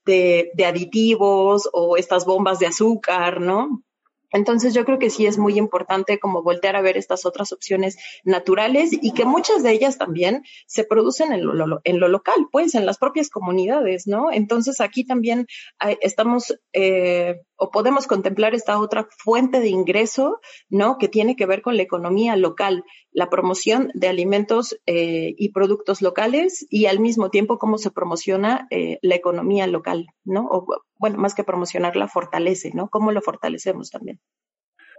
de, 0.05 0.50
de 0.55 0.64
aditivos 0.64 1.69
o 1.73 1.97
estas 1.97 2.25
bombas 2.25 2.59
de 2.59 2.67
azúcar, 2.67 3.40
¿no? 3.40 3.83
Entonces 4.31 4.75
yo 4.75 4.85
creo 4.85 4.99
que 4.99 5.11
sí 5.11 5.26
es 5.26 5.38
muy 5.38 5.59
importante 5.59 6.19
como 6.19 6.43
voltear 6.43 6.76
a 6.76 6.83
ver 6.83 6.97
estas 6.97 7.25
otras 7.25 7.52
opciones 7.52 7.97
naturales 8.25 8.90
y 8.93 9.12
que 9.12 9.25
muchas 9.25 9.62
de 9.62 9.73
ellas 9.73 9.97
también 9.97 10.43
se 10.67 10.85
producen 10.85 11.33
en 11.33 11.47
lo, 11.47 11.81
en 11.85 12.00
lo 12.00 12.09
local, 12.09 12.49
pues 12.52 12.75
en 12.75 12.85
las 12.85 12.99
propias 12.99 13.31
comunidades, 13.31 14.07
¿no? 14.07 14.31
Entonces 14.31 14.81
aquí 14.81 15.05
también 15.05 15.47
estamos 16.00 16.59
eh, 16.73 17.40
o 17.59 17.71
podemos 17.71 18.07
contemplar 18.07 18.55
esta 18.55 18.79
otra 18.79 19.09
fuente 19.19 19.61
de 19.61 19.69
ingreso, 19.69 20.41
¿no? 20.71 20.97
Que 20.97 21.09
tiene 21.09 21.37
que 21.37 21.45
ver 21.45 21.61
con 21.61 21.77
la 21.77 21.83
economía 21.83 22.37
local, 22.37 22.85
la 23.11 23.29
promoción 23.29 23.91
de 23.95 24.09
alimentos 24.09 24.79
eh, 24.87 25.35
y 25.37 25.50
productos 25.50 26.00
locales 26.00 26.67
y 26.71 26.87
al 26.87 27.00
mismo 27.00 27.31
tiempo 27.31 27.59
cómo 27.59 27.77
se 27.77 27.91
promociona 27.91 28.67
eh, 28.71 28.99
la 29.03 29.17
economía 29.17 29.67
local, 29.67 30.07
¿no? 30.25 30.47
O 30.50 30.67
bueno, 30.99 31.19
más 31.19 31.35
que 31.35 31.45
promocionarla, 31.45 32.09
fortalece, 32.09 32.71
¿no? 32.75 32.88
¿Cómo 32.88 33.12
lo 33.12 33.21
fortalecemos 33.21 33.91
también? 33.91 34.21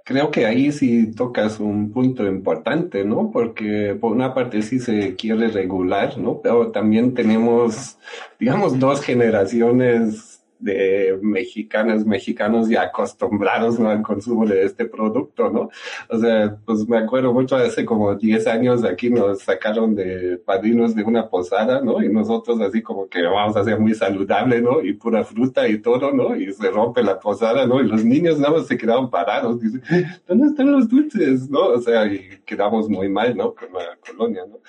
Creo 0.06 0.32
que 0.32 0.46
ahí 0.46 0.72
sí 0.72 1.12
tocas 1.14 1.60
un 1.60 1.92
punto 1.92 2.26
importante, 2.26 3.06
¿no? 3.06 3.32
Porque 3.32 3.96
por 4.00 4.12
una 4.12 4.34
parte 4.34 4.62
sí 4.64 4.80
se 4.80 5.16
quiere 5.16 5.50
regular, 5.50 6.18
¿no? 6.18 6.42
Pero 6.42 6.72
también 6.72 7.14
tenemos, 7.14 7.98
digamos, 8.40 8.80
dos 8.80 9.02
generaciones 9.02 10.29
de 10.60 11.18
mexicanas, 11.22 12.06
mexicanos 12.06 12.70
ya 12.70 12.84
acostumbrados 12.84 13.80
al 13.80 14.02
consumo 14.02 14.46
de 14.46 14.66
este 14.66 14.86
producto, 14.86 15.50
¿no? 15.50 15.70
O 16.10 16.20
sea, 16.20 16.58
pues 16.66 16.88
me 16.88 16.98
acuerdo 16.98 17.34
mucho 17.34 17.56
hace 17.56 17.86
como 17.86 18.14
10 18.16 18.48
años 18.48 18.84
aquí 18.84 19.10
nos 19.10 19.40
sacaron 19.40 19.96
de 19.96 20.38
padrinos 20.38 20.96
de 20.96 21.04
una 21.04 21.30
posada, 21.30 21.82
¿no? 21.82 22.04
Y 22.04 22.10
nosotros 22.10 22.60
así 22.62 22.82
como 22.82 23.08
que 23.08 23.22
vamos 23.24 23.56
a 23.56 23.64
ser 23.64 23.80
muy 23.80 23.96
saludable, 23.96 24.62
¿no? 24.62 24.82
Y 24.84 24.94
pura 24.94 25.24
fruta 25.24 25.68
y 25.68 25.80
todo, 25.80 26.12
¿no? 26.12 26.36
Y 26.36 26.52
se 26.52 26.70
rompe 26.70 27.04
la 27.04 27.20
posada, 27.20 27.66
¿no? 27.66 27.82
Y 27.82 27.88
los 27.88 28.04
niños 28.04 28.38
nada 28.38 28.58
más 28.58 28.68
se 28.68 28.78
quedaron 28.78 29.10
parados, 29.10 29.62
dicen, 29.62 29.82
¿dónde 30.28 30.48
están 30.48 30.72
los 30.72 30.90
dulces? 30.90 31.50
¿No? 31.50 31.68
O 31.68 31.82
sea, 31.82 32.06
y 32.06 32.42
quedamos 32.46 32.90
muy 32.90 33.10
mal, 33.10 33.36
¿no? 33.36 33.56
Con 33.56 33.72
la 33.74 33.98
colonia, 34.06 34.44
¿no? 34.48 34.60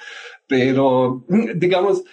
Pero, 0.47 1.25
digamos, 1.57 2.05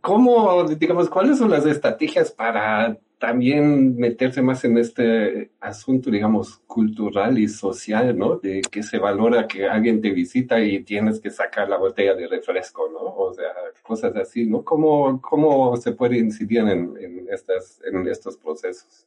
¿cómo, 0.00 0.64
digamos, 0.64 1.08
cuáles 1.08 1.38
son 1.38 1.50
las 1.50 1.66
estrategias 1.66 2.30
para 2.30 2.98
también 3.24 3.96
meterse 3.96 4.42
más 4.42 4.64
en 4.66 4.76
este 4.76 5.50
asunto, 5.58 6.10
digamos, 6.10 6.58
cultural 6.66 7.38
y 7.38 7.48
social, 7.48 8.18
¿no? 8.18 8.36
De 8.36 8.60
que 8.60 8.82
se 8.82 8.98
valora 8.98 9.48
que 9.48 9.66
alguien 9.66 10.02
te 10.02 10.10
visita 10.10 10.60
y 10.60 10.84
tienes 10.84 11.20
que 11.20 11.30
sacar 11.30 11.70
la 11.70 11.78
botella 11.78 12.14
de 12.14 12.26
refresco, 12.26 12.86
¿no? 12.92 13.00
O 13.00 13.32
sea, 13.32 13.46
cosas 13.82 14.14
así, 14.16 14.44
¿no? 14.44 14.62
¿Cómo, 14.62 15.22
cómo 15.22 15.74
se 15.78 15.92
puede 15.92 16.18
incidir 16.18 16.58
en, 16.68 16.94
en, 17.00 17.26
estas, 17.30 17.80
en 17.90 18.06
estos 18.08 18.36
procesos? 18.36 19.06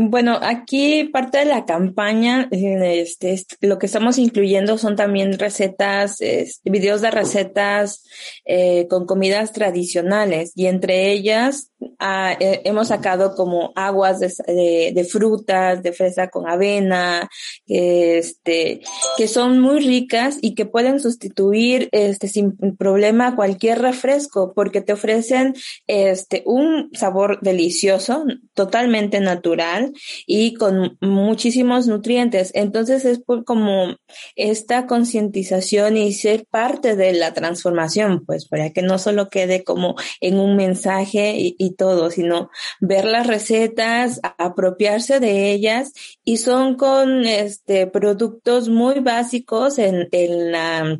Bueno, 0.00 0.38
aquí 0.40 1.10
parte 1.12 1.38
de 1.38 1.44
la 1.44 1.64
campaña, 1.64 2.46
este, 2.52 3.44
lo 3.62 3.80
que 3.80 3.86
estamos 3.86 4.16
incluyendo 4.18 4.78
son 4.78 4.94
también 4.94 5.36
recetas, 5.36 6.18
videos 6.62 7.00
de 7.00 7.10
recetas 7.10 8.04
eh, 8.44 8.86
con 8.88 9.06
comidas 9.06 9.52
tradicionales. 9.52 10.52
Y 10.54 10.66
entre 10.66 11.10
ellas 11.10 11.72
ah, 11.98 12.36
eh, 12.38 12.60
hemos 12.64 12.88
sacado 12.88 13.34
como 13.34 13.72
aguas 13.74 14.20
de, 14.20 14.92
de, 14.94 15.04
frutas, 15.04 15.82
de 15.82 15.92
fresa 15.92 16.28
con 16.28 16.48
avena, 16.48 17.28
este, 17.66 18.82
que 19.16 19.26
son 19.26 19.58
muy 19.58 19.80
ricas 19.80 20.38
y 20.40 20.54
que 20.54 20.64
pueden 20.64 21.00
sustituir 21.00 21.88
este, 21.90 22.28
sin 22.28 22.56
problema 22.76 23.34
cualquier 23.34 23.82
refresco 23.82 24.52
porque 24.54 24.80
te 24.80 24.92
ofrecen 24.92 25.56
este, 25.88 26.44
un 26.46 26.90
sabor 26.92 27.40
delicioso, 27.40 28.24
totalmente 28.54 29.18
natural 29.18 29.87
y 30.26 30.54
con 30.54 30.96
muchísimos 31.00 31.86
nutrientes. 31.86 32.50
Entonces 32.54 33.04
es 33.04 33.20
por 33.20 33.44
como 33.44 33.96
esta 34.36 34.86
concientización 34.86 35.96
y 35.96 36.12
ser 36.12 36.46
parte 36.46 36.96
de 36.96 37.12
la 37.12 37.34
transformación, 37.34 38.24
pues 38.26 38.46
para 38.46 38.70
que 38.70 38.82
no 38.82 38.98
solo 38.98 39.28
quede 39.28 39.64
como 39.64 39.96
en 40.20 40.38
un 40.38 40.56
mensaje 40.56 41.34
y, 41.36 41.74
todo, 41.76 42.10
sino 42.10 42.50
ver 42.80 43.04
las 43.04 43.26
recetas, 43.26 44.20
apropiarse 44.38 45.20
de 45.20 45.52
ellas 45.52 45.92
y 46.24 46.38
son 46.38 46.76
con 46.76 47.24
este 47.24 47.86
productos 47.86 48.68
muy 48.68 49.00
básicos 49.00 49.78
en, 49.78 50.08
en 50.10 50.52
la 50.52 50.98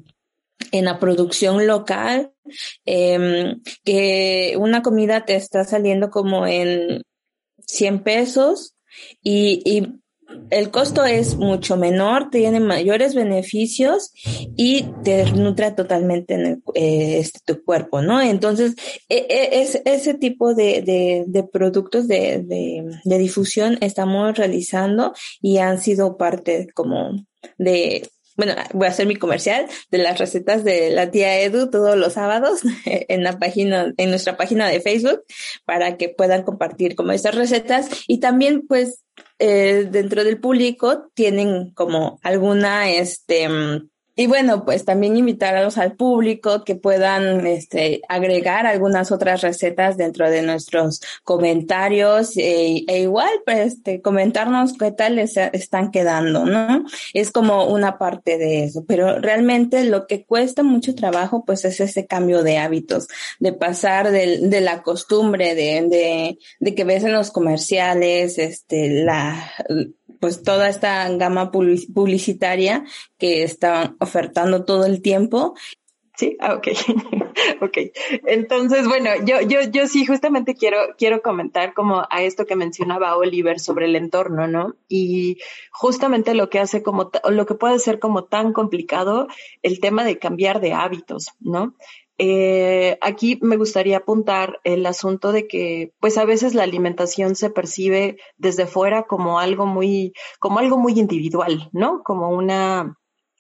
en 0.73 0.85
la 0.85 0.99
producción 0.99 1.67
local, 1.67 2.33
em, 2.85 3.63
que 3.85 4.57
una 4.59 4.83
comida 4.83 5.25
te 5.25 5.37
está 5.37 5.65
saliendo 5.65 6.11
como 6.11 6.47
en 6.47 7.03
100 7.67 8.03
pesos 8.03 8.75
y, 9.23 9.63
y 9.65 10.01
el 10.51 10.71
costo 10.71 11.05
es 11.05 11.37
mucho 11.37 11.77
menor, 11.77 12.31
tiene 12.31 12.61
mayores 12.61 13.15
beneficios 13.15 14.13
y 14.57 14.85
te 15.03 15.31
nutre 15.33 15.71
totalmente 15.73 16.35
en 16.35 16.47
el, 16.47 16.63
eh, 16.75 17.19
este, 17.19 17.41
tu 17.45 17.65
cuerpo, 17.65 18.03
¿no? 18.03 18.21
Entonces, 18.21 18.75
e, 19.09 19.27
e, 19.29 19.63
es, 19.63 19.81
ese 19.85 20.15
tipo 20.15 20.55
de, 20.55 20.83
de, 20.83 21.25
de 21.27 21.43
productos 21.45 22.09
de, 22.09 22.43
de, 22.43 22.85
de, 23.05 23.19
difusión 23.19 23.79
estamos 23.81 24.37
realizando 24.37 25.15
y 25.41 25.59
han 25.59 25.81
sido 25.81 26.17
parte 26.17 26.69
como 26.75 27.13
de 27.57 28.09
bueno, 28.39 28.55
voy 28.73 28.87
a 28.87 28.91
hacer 28.91 29.07
mi 29.07 29.17
comercial 29.17 29.67
de 29.91 29.99
las 29.99 30.19
recetas 30.19 30.63
de 30.63 30.91
la 30.91 31.11
tía 31.11 31.41
Edu 31.41 31.69
todos 31.69 31.97
los 31.97 32.13
sábados 32.15 32.61
en 32.87 33.25
la 33.25 33.39
página, 33.39 33.93
en 33.97 34.11
nuestra 34.11 34.37
página 34.37 34.69
de 34.69 34.81
Facebook 34.81 35.25
para 35.67 35.97
que 35.97 36.09
puedan 36.09 36.45
compartir 36.45 36.95
como 36.95 37.11
estas 37.13 37.35
recetas. 37.35 37.89
Y 38.07 38.21
también 38.21 38.65
pues 38.67 39.05
eh, 39.41 39.89
dentro 39.91 40.23
del 40.23 40.39
público 40.39 41.11
tienen 41.15 41.73
como 41.73 42.21
alguna 42.23 42.91
este 42.91 43.49
y 44.21 44.27
bueno, 44.27 44.65
pues 44.65 44.85
también 44.85 45.17
invitarlos 45.17 45.79
al 45.79 45.95
público 45.95 46.65
que 46.65 46.75
puedan 46.75 47.47
este, 47.47 48.01
agregar 48.09 48.67
algunas 48.67 49.13
otras 49.13 49.43
recetas 49.43 49.97
dentro 49.97 50.29
de 50.29 50.43
nuestros 50.43 51.01
comentarios 51.23 52.37
e, 52.37 52.83
e 52.89 53.03
igual, 53.03 53.31
pues, 53.45 53.75
este, 53.75 54.03
comentarnos 54.03 54.73
qué 54.77 54.91
tal 54.91 55.15
les 55.15 55.37
están 55.37 55.93
quedando, 55.93 56.47
¿no? 56.47 56.85
Es 57.15 57.31
como 57.31 57.67
una 57.67 57.97
parte 57.97 58.39
de 58.39 58.65
eso, 58.65 58.85
pero 58.89 59.21
realmente 59.21 59.85
lo 59.85 60.09
que 60.09 60.25
cuesta 60.25 60.65
mucho 60.65 60.97
trabajo, 60.97 61.45
pues, 61.47 61.65
es 61.65 61.79
ese 61.79 62.09
cambio 62.09 62.43
de 62.43 62.59
hábitos, 62.59 63.07
de 63.39 63.53
pasar 63.53 64.11
de, 64.11 64.49
de 64.49 64.61
la 64.61 64.83
costumbre 64.83 65.55
de, 65.55 65.87
de, 65.89 66.39
de 66.59 66.75
que 66.75 66.83
ves 66.83 67.05
en 67.05 67.13
los 67.13 67.31
comerciales, 67.31 68.37
este, 68.39 69.05
la, 69.05 69.53
pues 70.21 70.43
toda 70.43 70.69
esta 70.69 71.09
gama 71.11 71.51
publicitaria 71.51 72.85
que 73.19 73.43
estaban 73.43 73.97
ofertando 74.01 74.65
todo 74.65 74.87
el 74.87 75.03
tiempo. 75.03 75.55
Sí, 76.19 76.37
ah, 76.41 76.55
ok, 76.55 76.67
ok. 77.63 77.79
Entonces, 78.27 78.89
bueno, 78.89 79.11
yo, 79.25 79.41
yo, 79.43 79.61
yo 79.71 79.87
sí 79.87 80.05
justamente 80.05 80.57
quiero, 80.57 80.79
quiero 80.99 81.23
comentar 81.23 81.75
como 81.75 82.05
a 82.11 82.23
esto 82.23 82.45
que 82.45 82.57
mencionaba 82.57 83.17
Oliver 83.17 83.61
sobre 83.61 83.87
el 83.87 83.95
entorno, 83.95 84.49
¿no? 84.49 84.75
Y 84.89 85.39
justamente 85.71 86.35
lo 86.35 86.51
que 86.51 86.59
hace 86.59 86.83
como, 86.83 87.13
lo 87.31 87.47
que 87.47 87.55
puede 87.55 87.79
ser 87.79 88.01
como 88.01 88.25
tan 88.25 88.53
complicado 88.53 89.29
el 89.63 89.79
tema 89.79 90.03
de 90.03 90.19
cambiar 90.19 90.61
de 90.61 90.73
hábitos, 90.73 91.29
¿no? 91.39 91.77
Eh, 92.19 92.99
aquí 93.01 93.39
me 93.43 93.57
gustaría 93.57 93.99
apuntar 93.99 94.61
el 94.65 94.85
asunto 94.87 95.31
de 95.33 95.47
que, 95.47 95.93
pues 96.01 96.19
a 96.19 96.25
veces 96.25 96.55
la 96.55 96.65
alimentación 96.65 97.37
se 97.37 97.51
percibe 97.51 98.19
desde 98.37 98.67
fuera 98.67 99.05
como 99.05 99.39
algo 99.39 99.67
muy, 99.67 100.13
como 100.41 100.59
algo 100.59 100.79
muy 100.79 100.99
individual, 100.99 101.71
¿no? 101.73 102.03
Como 102.03 102.31
una, 102.31 102.98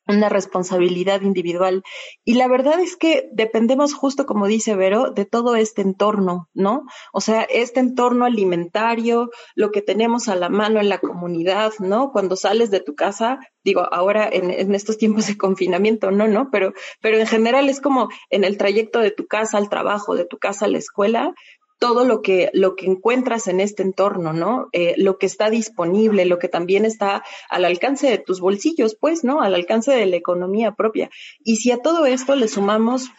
una 0.08 0.28
responsabilidad 0.28 1.20
individual. 1.20 1.82
Y 2.24 2.34
la 2.34 2.48
verdad 2.48 2.80
es 2.80 2.96
que 2.96 3.28
dependemos 3.32 3.94
justo, 3.94 4.26
como 4.26 4.46
dice 4.46 4.74
Vero, 4.74 5.10
de 5.10 5.26
todo 5.26 5.54
este 5.54 5.82
entorno, 5.82 6.48
¿no? 6.54 6.84
O 7.12 7.20
sea, 7.20 7.42
este 7.42 7.80
entorno 7.80 8.24
alimentario, 8.24 9.30
lo 9.54 9.70
que 9.70 9.82
tenemos 9.82 10.28
a 10.28 10.34
la 10.36 10.48
mano 10.48 10.80
en 10.80 10.88
la 10.88 10.98
comunidad, 10.98 11.72
¿no? 11.78 12.10
Cuando 12.10 12.36
sales 12.36 12.70
de 12.70 12.80
tu 12.80 12.94
casa, 12.94 13.38
digo, 13.62 13.86
ahora 13.92 14.28
en, 14.30 14.50
en 14.50 14.74
estos 14.74 14.96
tiempos 14.96 15.26
de 15.26 15.36
confinamiento, 15.36 16.10
no, 16.10 16.26
no, 16.26 16.50
pero, 16.50 16.72
pero 17.00 17.18
en 17.18 17.26
general 17.26 17.68
es 17.68 17.80
como 17.80 18.08
en 18.30 18.44
el 18.44 18.56
trayecto 18.56 19.00
de 19.00 19.10
tu 19.10 19.26
casa 19.26 19.58
al 19.58 19.68
trabajo, 19.68 20.14
de 20.14 20.24
tu 20.24 20.38
casa 20.38 20.64
a 20.64 20.68
la 20.68 20.78
escuela, 20.78 21.34
todo 21.78 22.04
lo 22.04 22.22
que, 22.22 22.50
lo 22.52 22.74
que 22.74 22.86
encuentras 22.86 23.46
en 23.46 23.60
este 23.60 23.82
entorno, 23.82 24.32
¿no? 24.32 24.68
Eh, 24.72 24.94
lo 24.96 25.18
que 25.18 25.26
está 25.26 25.48
disponible, 25.48 26.24
lo 26.24 26.38
que 26.38 26.48
también 26.48 26.84
está 26.84 27.24
al 27.48 27.64
alcance 27.64 28.10
de 28.10 28.18
tus 28.18 28.40
bolsillos, 28.40 28.96
pues, 29.00 29.24
¿no? 29.24 29.40
Al 29.40 29.54
alcance 29.54 29.92
de 29.92 30.06
la 30.06 30.16
economía 30.16 30.72
propia. 30.72 31.10
Y 31.42 31.56
si 31.56 31.70
a 31.70 31.78
todo 31.78 32.06
esto 32.06 32.34
le 32.34 32.48
sumamos, 32.48 33.10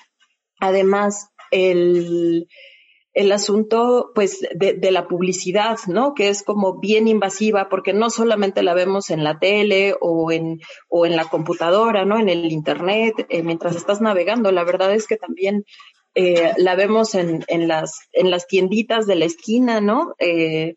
además, 0.60 1.30
el, 1.51 2.48
el 3.13 3.32
asunto, 3.32 4.12
pues, 4.13 4.46
de, 4.54 4.74
de, 4.74 4.92
la 4.92 5.08
publicidad, 5.08 5.78
¿no? 5.88 6.13
Que 6.13 6.28
es 6.28 6.44
como 6.44 6.80
bien 6.80 7.08
invasiva, 7.08 7.70
porque 7.70 7.94
no 7.94 8.10
solamente 8.10 8.62
la 8.62 8.74
vemos 8.74 9.10
en 9.10 9.24
la 9.24 9.39
tele 9.39 9.96
o 10.01 10.32
en, 10.32 10.60
o 10.89 11.06
en 11.06 11.16
la 11.16 11.25
computadora, 11.25 12.04
¿no? 12.04 12.20
En 12.20 12.30
el 12.30 12.51
internet, 12.51 13.25
eh, 13.30 13.42
mientras 13.42 13.75
estás 13.75 14.01
navegando. 14.01 14.51
La 14.51 14.66
verdad 14.66 14.94
es 14.94 15.08
que 15.08 15.16
también 15.16 15.63
eh, 16.16 16.54
la 16.58 16.75
vemos 16.75 17.16
en, 17.16 17.44
en, 17.48 17.68
las, 17.68 18.00
en 18.13 18.32
las 18.32 18.48
tienditas 18.48 19.08
de 19.08 19.16
la 19.16 19.25
esquina, 19.25 19.82
¿no? 19.82 20.16
Eh, 20.20 20.75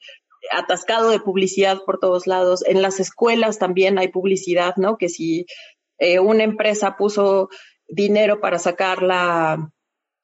atascado 0.50 1.10
de 1.10 1.20
publicidad 1.20 1.80
por 1.84 1.98
todos 1.98 2.26
lados. 2.26 2.64
En 2.66 2.82
las 2.82 3.00
escuelas 3.00 3.58
también 3.58 3.98
hay 3.98 4.08
publicidad, 4.08 4.76
¿no? 4.76 4.96
Que 4.98 5.08
si 5.08 5.46
eh, 5.98 6.18
una 6.18 6.44
empresa 6.44 6.96
puso 6.96 7.48
dinero 7.88 8.40
para 8.40 8.58
sacar 8.58 9.02
la, 9.02 9.70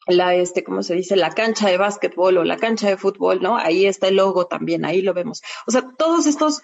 la, 0.07 0.35
este, 0.35 0.65
¿cómo 0.65 0.83
se 0.83 0.95
dice? 0.95 1.17
La 1.17 1.31
cancha 1.31 1.69
de 1.69 1.77
básquetbol 1.77 2.39
o 2.39 2.45
la 2.45 2.57
cancha 2.57 2.89
de 2.89 2.97
fútbol, 2.97 3.43
¿no? 3.43 3.57
Ahí 3.57 3.87
está 3.87 4.09
el 4.09 4.17
logo 4.17 4.47
también, 4.47 4.85
ahí 4.85 5.03
lo 5.03 5.15
vemos. 5.15 5.43
O 5.67 5.71
sea, 5.71 5.85
todos 5.97 6.27
estos 6.27 6.63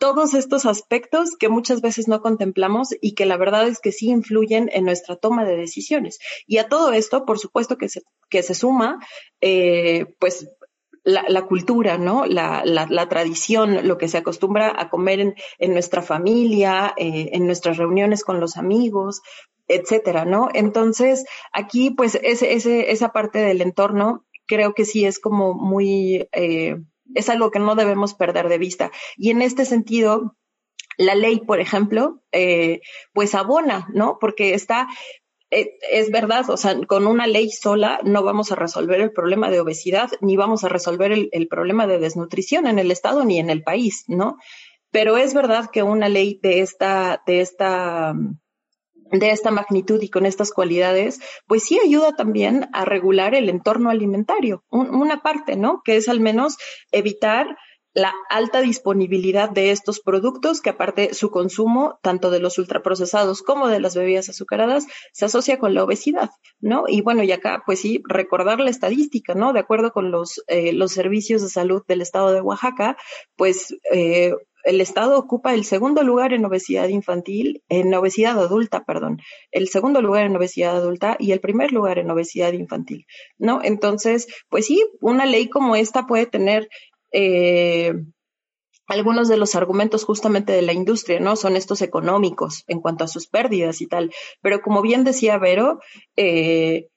todos 0.00 0.34
estos 0.34 0.66
aspectos 0.66 1.36
que 1.38 1.48
muchas 1.48 1.82
veces 1.82 2.08
no 2.08 2.22
contemplamos 2.22 2.88
y 3.00 3.14
que 3.14 3.26
la 3.26 3.36
verdad 3.36 3.68
es 3.68 3.80
que 3.80 3.92
sí 3.92 4.08
influyen 4.08 4.70
en 4.72 4.86
nuestra 4.86 5.14
toma 5.14 5.44
de 5.44 5.56
decisiones. 5.56 6.18
Y 6.46 6.58
a 6.58 6.68
todo 6.68 6.92
esto, 6.92 7.24
por 7.26 7.38
supuesto 7.38 7.76
que 7.76 7.88
se, 7.88 8.02
que 8.30 8.42
se 8.42 8.54
suma, 8.54 8.98
eh, 9.40 10.06
pues 10.18 10.50
la, 11.04 11.46
cultura, 11.46 11.98
¿no? 11.98 12.26
La, 12.26 12.62
la, 12.64 12.86
la, 12.88 13.08
tradición, 13.08 13.86
lo 13.86 13.98
que 13.98 14.08
se 14.08 14.18
acostumbra 14.18 14.74
a 14.76 14.90
comer 14.90 15.20
en, 15.20 15.34
en 15.58 15.72
nuestra 15.72 16.02
familia, 16.02 16.94
eh, 16.96 17.30
en 17.32 17.46
nuestras 17.46 17.76
reuniones 17.76 18.24
con 18.24 18.40
los 18.40 18.56
amigos, 18.56 19.20
etcétera, 19.68 20.24
¿no? 20.24 20.48
Entonces, 20.52 21.24
aquí, 21.52 21.90
pues, 21.90 22.18
ese, 22.22 22.54
ese, 22.54 22.90
esa 22.90 23.12
parte 23.12 23.38
del 23.38 23.60
entorno 23.60 24.24
creo 24.46 24.74
que 24.74 24.84
sí 24.84 25.04
es 25.04 25.18
como 25.18 25.54
muy, 25.54 26.28
eh, 26.32 26.76
es 27.14 27.28
algo 27.28 27.50
que 27.50 27.58
no 27.58 27.74
debemos 27.74 28.14
perder 28.14 28.48
de 28.48 28.58
vista. 28.58 28.90
Y 29.16 29.30
en 29.30 29.42
este 29.42 29.64
sentido, 29.64 30.36
la 30.96 31.14
ley, 31.14 31.40
por 31.40 31.60
ejemplo, 31.60 32.22
eh, 32.32 32.80
pues 33.12 33.34
abona, 33.34 33.88
¿no? 33.92 34.18
Porque 34.20 34.54
está, 34.54 34.88
eh, 35.50 35.78
es 35.90 36.10
verdad, 36.10 36.48
o 36.50 36.56
sea, 36.56 36.78
con 36.86 37.06
una 37.06 37.26
ley 37.26 37.50
sola 37.50 38.00
no 38.04 38.22
vamos 38.22 38.52
a 38.52 38.56
resolver 38.56 39.00
el 39.00 39.12
problema 39.12 39.50
de 39.50 39.60
obesidad, 39.60 40.10
ni 40.20 40.36
vamos 40.36 40.62
a 40.64 40.68
resolver 40.68 41.12
el, 41.12 41.28
el 41.32 41.48
problema 41.48 41.86
de 41.86 41.98
desnutrición 41.98 42.66
en 42.66 42.78
el 42.78 42.90
Estado 42.90 43.24
ni 43.24 43.38
en 43.38 43.50
el 43.50 43.62
país, 43.62 44.04
¿no? 44.08 44.36
Pero 44.90 45.16
es 45.16 45.34
verdad 45.34 45.70
que 45.70 45.82
una 45.82 46.08
ley 46.08 46.38
de 46.42 46.60
esta, 46.60 47.22
de 47.26 47.40
esta, 47.40 48.14
de 49.10 49.30
esta 49.30 49.50
magnitud 49.50 50.00
y 50.02 50.08
con 50.08 50.26
estas 50.26 50.52
cualidades, 50.52 51.20
pues 51.46 51.64
sí 51.64 51.78
ayuda 51.84 52.12
también 52.12 52.68
a 52.72 52.84
regular 52.84 53.34
el 53.34 53.48
entorno 53.48 53.90
alimentario, 53.90 54.64
un, 54.70 54.94
una 54.94 55.22
parte, 55.22 55.56
¿no? 55.56 55.82
Que 55.84 55.96
es 55.96 56.08
al 56.08 56.20
menos 56.20 56.56
evitar 56.92 57.56
la 57.92 58.14
alta 58.28 58.60
disponibilidad 58.60 59.50
de 59.50 59.72
estos 59.72 60.00
productos, 60.00 60.60
que 60.60 60.70
aparte 60.70 61.12
su 61.14 61.30
consumo, 61.30 61.98
tanto 62.02 62.30
de 62.30 62.38
los 62.38 62.58
ultraprocesados 62.58 63.42
como 63.42 63.68
de 63.68 63.80
las 63.80 63.96
bebidas 63.96 64.28
azucaradas, 64.28 64.86
se 65.12 65.24
asocia 65.24 65.58
con 65.58 65.74
la 65.74 65.82
obesidad, 65.82 66.30
¿no? 66.60 66.84
Y 66.86 67.00
bueno, 67.00 67.24
y 67.24 67.32
acá, 67.32 67.62
pues 67.66 67.80
sí, 67.80 68.00
recordar 68.06 68.60
la 68.60 68.70
estadística, 68.70 69.34
¿no? 69.34 69.52
De 69.52 69.60
acuerdo 69.60 69.92
con 69.92 70.10
los, 70.10 70.42
eh, 70.46 70.72
los 70.72 70.92
servicios 70.92 71.42
de 71.42 71.48
salud 71.48 71.82
del 71.88 72.00
estado 72.00 72.32
de 72.32 72.40
Oaxaca, 72.40 72.96
pues 73.36 73.74
eh, 73.92 74.34
el 74.64 74.80
Estado 74.80 75.18
ocupa 75.18 75.54
el 75.54 75.64
segundo 75.64 76.02
lugar 76.02 76.32
en 76.32 76.44
obesidad 76.44 76.88
infantil, 76.88 77.62
en 77.68 77.92
obesidad 77.94 78.38
adulta, 78.38 78.84
perdón, 78.84 79.20
el 79.50 79.68
segundo 79.68 80.02
lugar 80.02 80.26
en 80.26 80.36
obesidad 80.36 80.76
adulta 80.76 81.16
y 81.18 81.32
el 81.32 81.40
primer 81.40 81.72
lugar 81.72 81.98
en 81.98 82.10
obesidad 82.10 82.52
infantil, 82.52 83.06
¿no? 83.38 83.60
Entonces, 83.62 84.26
pues 84.48 84.66
sí, 84.66 84.84
una 85.00 85.26
ley 85.26 85.48
como 85.48 85.76
esta 85.76 86.06
puede 86.06 86.26
tener 86.26 86.68
eh, 87.12 87.94
algunos 88.86 89.28
de 89.28 89.36
los 89.36 89.54
argumentos 89.54 90.04
justamente 90.04 90.52
de 90.52 90.62
la 90.62 90.72
industria, 90.72 91.20
¿no? 91.20 91.36
Son 91.36 91.56
estos 91.56 91.80
económicos 91.80 92.64
en 92.66 92.80
cuanto 92.80 93.04
a 93.04 93.08
sus 93.08 93.28
pérdidas 93.28 93.80
y 93.80 93.86
tal. 93.86 94.12
Pero 94.42 94.60
como 94.60 94.82
bien 94.82 95.04
decía 95.04 95.38
Vero, 95.38 95.78
eh, 96.16 96.88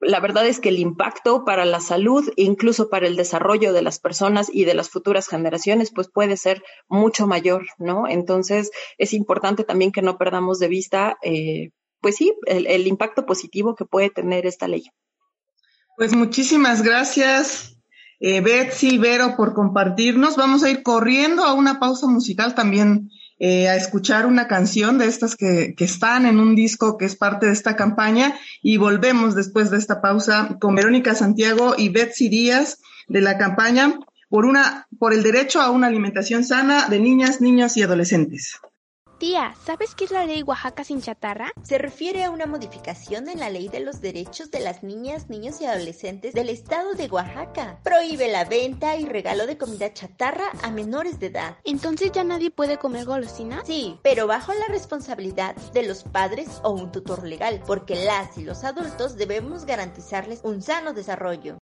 la 0.00 0.20
verdad 0.20 0.46
es 0.46 0.60
que 0.60 0.70
el 0.70 0.78
impacto 0.78 1.44
para 1.44 1.64
la 1.64 1.80
salud, 1.80 2.30
incluso 2.36 2.88
para 2.88 3.06
el 3.06 3.16
desarrollo 3.16 3.72
de 3.72 3.82
las 3.82 3.98
personas 3.98 4.50
y 4.52 4.64
de 4.64 4.74
las 4.74 4.88
futuras 4.88 5.28
generaciones, 5.28 5.92
pues 5.94 6.08
puede 6.08 6.36
ser 6.36 6.62
mucho 6.88 7.26
mayor, 7.26 7.66
¿no? 7.78 8.08
Entonces, 8.08 8.70
es 8.96 9.12
importante 9.12 9.64
también 9.64 9.92
que 9.92 10.02
no 10.02 10.16
perdamos 10.16 10.58
de 10.58 10.68
vista, 10.68 11.18
eh, 11.22 11.70
pues 12.00 12.16
sí, 12.16 12.32
el, 12.46 12.86
impacto 12.86 13.26
positivo 13.26 13.74
que 13.74 13.84
puede 13.84 14.08
tener 14.08 14.46
esta 14.46 14.68
ley. 14.68 14.84
Pues 15.98 16.14
muchísimas 16.14 16.82
gracias, 16.82 17.76
eh, 18.20 18.40
Betsy, 18.40 18.96
Vero, 18.96 19.36
por 19.36 19.52
compartirnos. 19.52 20.36
Vamos 20.36 20.62
a 20.62 20.70
ir 20.70 20.82
corriendo 20.82 21.44
a 21.44 21.52
una 21.52 21.78
pausa 21.78 22.06
musical 22.06 22.54
también 22.54 23.10
eh, 23.40 23.68
a 23.68 23.74
escuchar 23.74 24.26
una 24.26 24.46
canción 24.46 24.98
de 24.98 25.06
estas 25.06 25.34
que, 25.34 25.74
que, 25.74 25.84
están 25.84 26.26
en 26.26 26.38
un 26.38 26.54
disco 26.54 26.98
que 26.98 27.06
es 27.06 27.16
parte 27.16 27.46
de 27.46 27.52
esta 27.52 27.74
campaña 27.74 28.38
y 28.62 28.76
volvemos 28.76 29.34
después 29.34 29.70
de 29.70 29.78
esta 29.78 30.02
pausa 30.02 30.56
con 30.60 30.74
Verónica 30.74 31.14
Santiago 31.14 31.74
y 31.76 31.88
Betsy 31.88 32.28
Díaz 32.28 32.80
de 33.08 33.22
la 33.22 33.38
campaña 33.38 33.98
por 34.28 34.44
una, 34.44 34.86
por 34.98 35.12
el 35.12 35.22
derecho 35.22 35.60
a 35.60 35.70
una 35.70 35.88
alimentación 35.88 36.44
sana 36.44 36.88
de 36.88 37.00
niñas, 37.00 37.40
niños 37.40 37.76
y 37.76 37.82
adolescentes. 37.82 38.60
Tía, 39.20 39.54
¿sabes 39.66 39.94
qué 39.94 40.06
es 40.06 40.12
la 40.12 40.24
ley 40.24 40.42
Oaxaca 40.42 40.82
sin 40.82 41.02
chatarra? 41.02 41.52
Se 41.62 41.76
refiere 41.76 42.24
a 42.24 42.30
una 42.30 42.46
modificación 42.46 43.28
en 43.28 43.38
la 43.38 43.50
ley 43.50 43.68
de 43.68 43.80
los 43.80 44.00
derechos 44.00 44.50
de 44.50 44.60
las 44.60 44.82
niñas, 44.82 45.28
niños 45.28 45.60
y 45.60 45.66
adolescentes 45.66 46.32
del 46.32 46.48
estado 46.48 46.94
de 46.94 47.06
Oaxaca. 47.06 47.80
Prohíbe 47.84 48.32
la 48.32 48.46
venta 48.46 48.96
y 48.96 49.04
regalo 49.04 49.46
de 49.46 49.58
comida 49.58 49.92
chatarra 49.92 50.46
a 50.62 50.70
menores 50.70 51.20
de 51.20 51.26
edad. 51.26 51.58
¿Entonces 51.64 52.12
ya 52.12 52.24
nadie 52.24 52.50
puede 52.50 52.78
comer 52.78 53.04
golosinas? 53.04 53.66
Sí, 53.66 54.00
pero 54.02 54.26
bajo 54.26 54.54
la 54.54 54.68
responsabilidad 54.68 55.54
de 55.74 55.82
los 55.82 56.02
padres 56.02 56.58
o 56.64 56.70
un 56.70 56.90
tutor 56.90 57.26
legal, 57.26 57.62
porque 57.66 57.96
las 57.96 58.38
y 58.38 58.44
los 58.44 58.64
adultos 58.64 59.18
debemos 59.18 59.66
garantizarles 59.66 60.40
un 60.44 60.62
sano 60.62 60.94
desarrollo. 60.94 61.58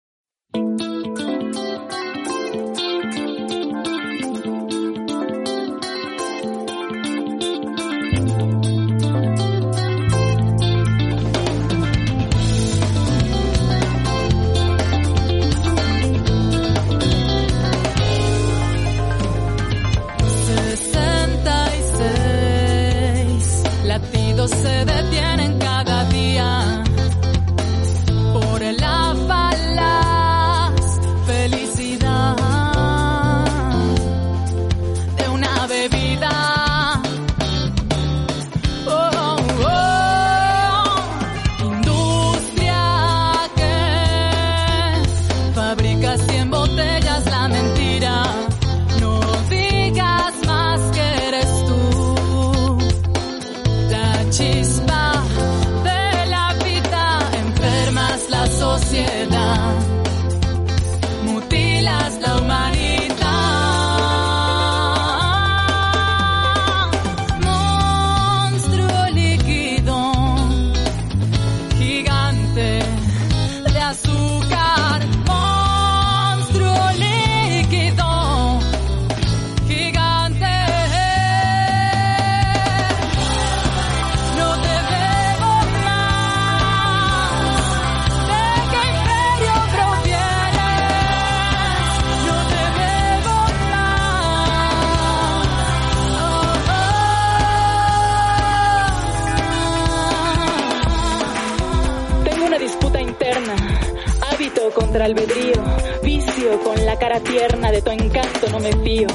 Tierna 107.20 107.70
de 107.70 107.83
tu 107.83 107.90
encanto 107.90 108.48
no 108.50 108.59
me 108.59 108.72
fío. 108.85 109.09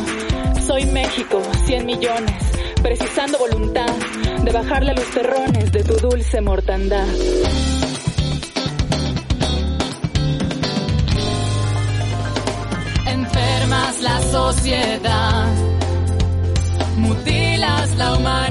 Soy 0.66 0.86
México, 0.86 1.42
100 1.66 1.86
millones, 1.86 2.44
precisando 2.82 3.38
voluntad 3.38 3.94
de 4.44 4.52
bajarle 4.52 4.92
a 4.92 4.94
los 4.94 5.10
terrones 5.12 5.72
de 5.72 5.84
tu 5.84 5.94
dulce 5.96 6.42
mortandad. 6.42 7.08
Enfermas 13.08 14.02
la 14.02 14.22
sociedad, 14.22 15.48
mutilas 16.98 17.96
la 17.98 18.14
humanidad. 18.16 18.51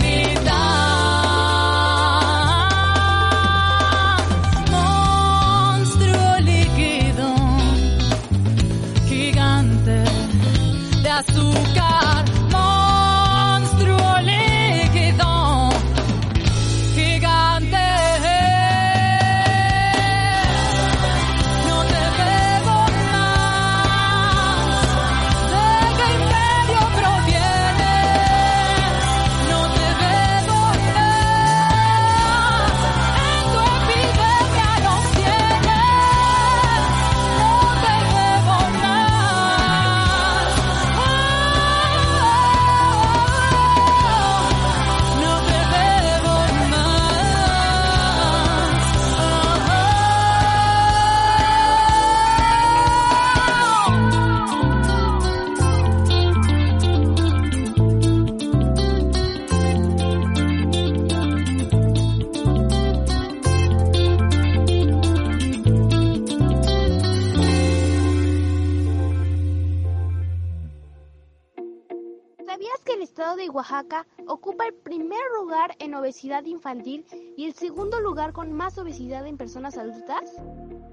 El 74.71 74.77
primer 74.77 75.21
lugar 75.41 75.75
en 75.81 75.95
obesidad 75.95 76.45
infantil 76.45 77.05
y 77.37 77.47
el 77.47 77.55
segundo 77.55 78.01
lugar 78.01 78.33
con 78.33 78.53
más 78.53 78.79
obesidad 78.79 79.27
en 79.27 79.37
personas 79.37 79.77
adultas? 79.77 80.33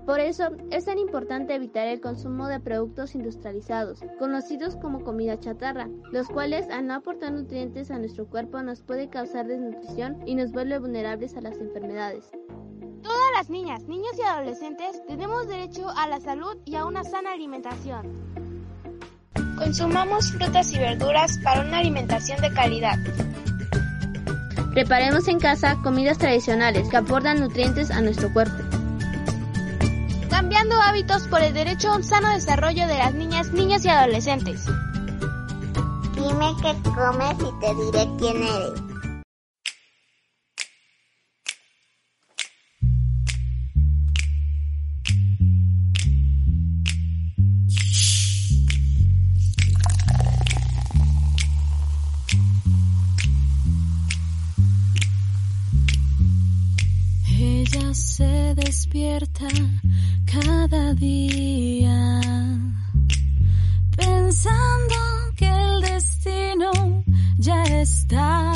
Por 0.06 0.20
eso 0.20 0.50
es 0.72 0.86
tan 0.86 0.98
importante 0.98 1.54
evitar 1.54 1.88
el 1.88 2.02
consumo 2.02 2.48
de 2.48 2.60
productos 2.60 3.14
industrializados, 3.14 4.00
conocidos 4.18 4.76
como 4.78 5.04
comida 5.04 5.40
chatarra, 5.40 5.90
los 6.12 6.28
cuales 6.28 6.70
al 6.70 6.88
no 6.88 6.96
aportar 6.96 7.34
nutrientes 7.34 7.92
a 7.92 8.00
nuestro 8.00 8.26
cuerpo 8.28 8.62
nos 8.64 8.82
puede 8.82 9.10
causar 9.10 9.48
desnutrición 9.48 10.18
y 10.26 10.36
nos 10.36 10.52
vuelve 10.52 10.80
vulnerables 10.80 11.36
a 11.38 11.42
las 11.42 11.58
enfermedades. 11.58 12.32
Todas 13.04 13.32
las 13.36 13.50
niñas, 13.50 13.84
niños 13.84 14.18
y 14.18 14.24
adolescentes 14.24 15.06
tenemos 15.06 15.48
derecho 15.48 15.90
a 15.90 16.08
la 16.08 16.20
salud 16.20 16.58
y 16.66 16.76
a 16.76 16.86
una 16.86 17.04
sana 17.04 17.34
alimentación. 17.34 18.28
Consumamos 19.56 20.32
frutas 20.32 20.74
y 20.74 20.80
verduras 20.80 21.38
para 21.44 21.62
una 21.62 21.80
alimentación 21.80 22.42
de 22.42 22.52
calidad. 22.54 22.98
Preparemos 24.78 25.28
en 25.28 25.40
casa 25.40 25.76
comidas 25.82 26.20
tradicionales 26.20 26.88
que 26.88 26.98
aportan 26.98 27.40
nutrientes 27.40 27.90
a 27.90 28.00
nuestro 28.00 28.32
cuerpo. 28.32 28.64
Cambiando 30.30 30.80
hábitos 30.80 31.24
por 31.30 31.42
el 31.42 31.52
derecho 31.56 31.90
a 31.90 31.96
un 31.96 32.04
sano 32.04 32.32
desarrollo 32.32 32.86
de 32.86 32.96
las 32.96 33.12
niñas, 33.16 33.52
niños 33.54 33.84
y 33.86 33.90
adolescentes. 33.90 34.68
Dime 36.14 36.54
qué 36.62 36.76
comes 36.92 37.38
y 37.40 37.60
te 37.60 37.74
diré 37.74 38.08
quién 38.20 38.44
eres. 38.44 38.87
Despierta 58.88 59.48
cada 60.26 60.94
día 60.94 62.22
pensando 63.98 64.96
que 65.36 65.46
el 65.46 65.82
destino 65.82 67.04
ya 67.38 67.64
está 67.64 68.47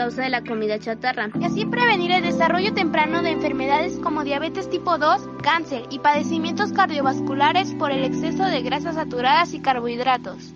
causa 0.00 0.22
de 0.22 0.30
la 0.30 0.42
comida 0.42 0.78
chatarra 0.78 1.28
y 1.38 1.44
así 1.44 1.66
prevenir 1.66 2.10
el 2.10 2.22
desarrollo 2.22 2.72
temprano 2.72 3.20
de 3.20 3.32
enfermedades 3.32 3.98
como 3.98 4.24
diabetes 4.24 4.70
tipo 4.70 4.96
2, 4.96 5.28
cáncer 5.42 5.82
y 5.90 5.98
padecimientos 5.98 6.72
cardiovasculares 6.72 7.74
por 7.74 7.90
el 7.90 8.04
exceso 8.04 8.44
de 8.44 8.62
grasas 8.62 8.94
saturadas 8.94 9.52
y 9.52 9.60
carbohidratos. 9.60 10.54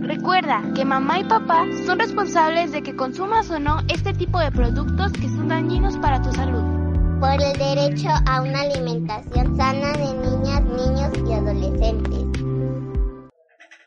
Recuerda 0.00 0.62
que 0.74 0.86
mamá 0.86 1.18
y 1.18 1.24
papá 1.24 1.66
son 1.84 1.98
responsables 1.98 2.72
de 2.72 2.82
que 2.82 2.96
consumas 2.96 3.50
o 3.50 3.60
no 3.60 3.80
este 3.88 4.14
tipo 4.14 4.38
de 4.38 4.50
productos 4.50 5.12
que 5.12 5.28
son 5.28 5.48
dañinos 5.48 5.98
para 5.98 6.22
tu 6.22 6.32
salud. 6.32 6.64
Por 7.20 7.32
el 7.32 7.52
derecho 7.58 8.08
a 8.24 8.40
una 8.40 8.62
alimentación 8.62 9.58
sana 9.58 9.92
de 9.92 10.14
niñas, 10.14 10.64
niños 10.64 11.12
y 11.28 11.32
adolescentes. 11.34 12.19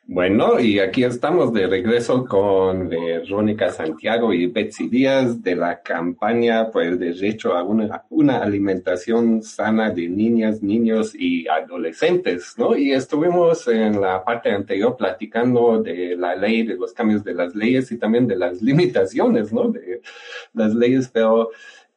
Bueno, 0.05 0.59
y 0.59 0.79
aquí 0.79 1.05
estamos 1.05 1.53
de 1.53 1.65
regreso 1.65 2.25
con 2.25 2.89
Verónica 2.89 3.71
Santiago 3.71 4.33
y 4.33 4.47
Betsy 4.47 4.89
Díaz 4.89 5.41
de 5.41 5.55
la 5.55 5.81
campaña 5.81 6.69
por 6.71 6.83
el 6.83 6.99
derecho 6.99 7.53
a 7.53 7.63
una, 7.63 8.03
una 8.09 8.43
alimentación 8.43 9.41
sana 9.41 9.91
de 9.91 10.09
niñas, 10.09 10.61
niños 10.61 11.15
y 11.15 11.47
adolescentes, 11.47 12.53
¿no? 12.57 12.75
Y 12.75 12.91
estuvimos 12.91 13.65
en 13.69 14.01
la 14.01 14.25
parte 14.25 14.51
anterior 14.51 14.97
platicando 14.97 15.81
de 15.81 16.17
la 16.17 16.35
ley, 16.35 16.63
de 16.63 16.75
los 16.75 16.91
cambios 16.91 17.23
de 17.23 17.35
las 17.35 17.55
leyes 17.55 17.89
y 17.93 17.97
también 17.97 18.27
de 18.27 18.35
las 18.35 18.61
limitaciones, 18.61 19.53
¿no? 19.53 19.69
De 19.69 20.01
las 20.53 20.75
leyes, 20.75 21.09
pero 21.13 21.49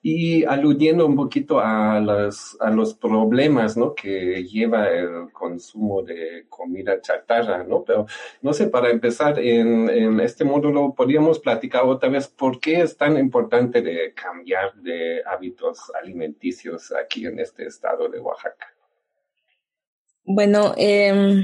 y 0.09 0.45
aludiendo 0.45 1.05
un 1.05 1.17
poquito 1.17 1.59
a, 1.59 1.99
los 1.99 2.95
problemas 2.95 3.77
¿no? 3.77 3.93
que 3.93 4.45
lleva 4.45 4.89
el 4.89 5.33
consumo 5.33 6.01
de 6.01 6.47
comida 6.49 7.01
chatarra, 7.01 7.65
¿no? 7.65 7.83
Pero 7.83 8.07
no 8.41 8.53
sé, 8.53 8.69
para 8.69 8.89
empezar 8.91 9.41
en, 9.41 10.21
este 10.21 10.45
módulo 10.45 10.95
podríamos 10.95 11.41
platicar 11.41 11.83
otra 11.83 12.09
vez 12.09 12.29
por 12.29 12.61
qué 12.61 12.83
es 12.83 12.97
tan 12.97 13.19
importante 13.19 13.83
cambiar 14.15 14.77
de 14.77 15.23
hábitos 15.27 15.91
alimenticios 16.01 16.93
aquí 16.93 17.27
en 17.27 17.41
este 17.41 17.67
estado 17.67 18.09
de 18.09 18.21
Oaxaca. 18.21 18.73
Bueno, 20.23 20.73
eh, 20.77 21.43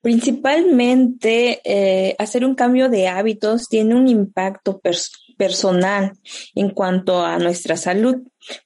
principalmente 0.00 1.60
eh, 1.62 2.16
hacer 2.18 2.44
un 2.44 2.56
cambio 2.56 2.88
de 2.88 3.06
hábitos 3.06 3.68
tiene 3.68 3.94
un 3.94 4.08
impacto 4.08 4.80
pers 4.80 5.27
personal 5.38 6.12
en 6.54 6.70
cuanto 6.70 7.24
a 7.24 7.38
nuestra 7.38 7.78
salud, 7.78 8.16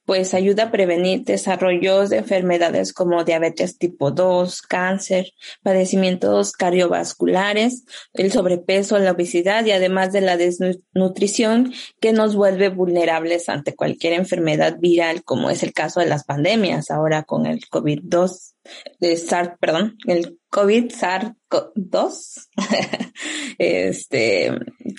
pues 0.04 0.34
ayuda 0.34 0.64
a 0.64 0.70
prevenir 0.70 1.24
desarrollos 1.24 2.10
de 2.10 2.18
enfermedades 2.18 2.92
como 2.92 3.24
diabetes 3.24 3.78
tipo 3.78 4.10
2, 4.10 4.62
cáncer, 4.62 5.32
padecimientos 5.62 6.52
cardiovasculares, 6.52 7.84
el 8.12 8.32
sobrepeso, 8.32 8.98
la 8.98 9.12
obesidad 9.12 9.64
y 9.64 9.72
además 9.72 10.12
de 10.12 10.20
la 10.20 10.36
desnutrición 10.36 11.72
que 12.00 12.12
nos 12.12 12.36
vuelve 12.36 12.68
vulnerables 12.68 13.48
ante 13.48 13.74
cualquier 13.74 14.14
enfermedad 14.14 14.76
viral 14.78 15.24
como 15.24 15.50
es 15.50 15.62
el 15.62 15.72
caso 15.72 16.00
de 16.00 16.06
las 16.06 16.24
pandemias 16.24 16.90
ahora 16.90 17.22
con 17.24 17.46
el 17.46 17.60
COVID-2 17.68 18.52
de 19.00 19.16
SARS, 19.16 19.52
perdón, 19.60 19.96
el 20.06 20.38
COVID 20.50 20.92
SARS-2, 20.92 22.48
este, 23.58 24.52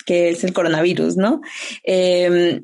que 0.04 0.30
es 0.30 0.44
el 0.44 0.52
coronavirus, 0.52 1.16
¿no? 1.16 1.40
Eh, 1.84 2.60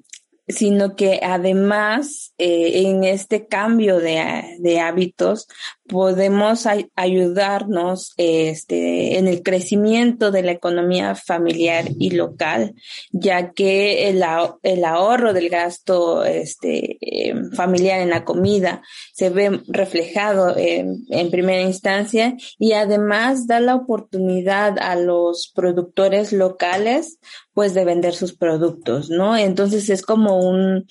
sino 0.52 0.96
que 0.96 1.20
además 1.22 2.34
eh, 2.38 2.82
en 2.82 3.04
este 3.04 3.46
cambio 3.46 3.98
de, 3.98 4.56
de 4.60 4.80
hábitos 4.80 5.48
podemos 5.90 6.66
ayudarnos 6.94 8.12
este, 8.16 9.18
en 9.18 9.26
el 9.26 9.42
crecimiento 9.42 10.30
de 10.30 10.42
la 10.42 10.52
economía 10.52 11.16
familiar 11.16 11.86
y 11.98 12.10
local, 12.12 12.74
ya 13.10 13.50
que 13.50 14.08
el, 14.08 14.22
ahorro 14.22 15.32
del 15.32 15.48
gasto 15.48 16.24
este, 16.24 16.96
eh, 17.00 17.34
familiar 17.54 18.00
en 18.00 18.10
la 18.10 18.24
comida 18.24 18.82
se 19.12 19.30
ve 19.30 19.60
reflejado 19.66 20.56
en 20.56 21.30
primera 21.30 21.62
instancia 21.62 22.36
y 22.58 22.72
además 22.72 23.48
da 23.48 23.58
la 23.58 23.74
oportunidad 23.74 24.78
a 24.78 24.94
los 24.94 25.52
productores 25.54 26.32
locales 26.32 27.18
pues 27.52 27.74
de 27.74 27.84
vender 27.84 28.14
sus 28.14 28.32
productos, 28.32 29.10
¿no? 29.10 29.36
Entonces 29.36 29.90
es 29.90 30.02
como 30.02 30.38
un, 30.38 30.86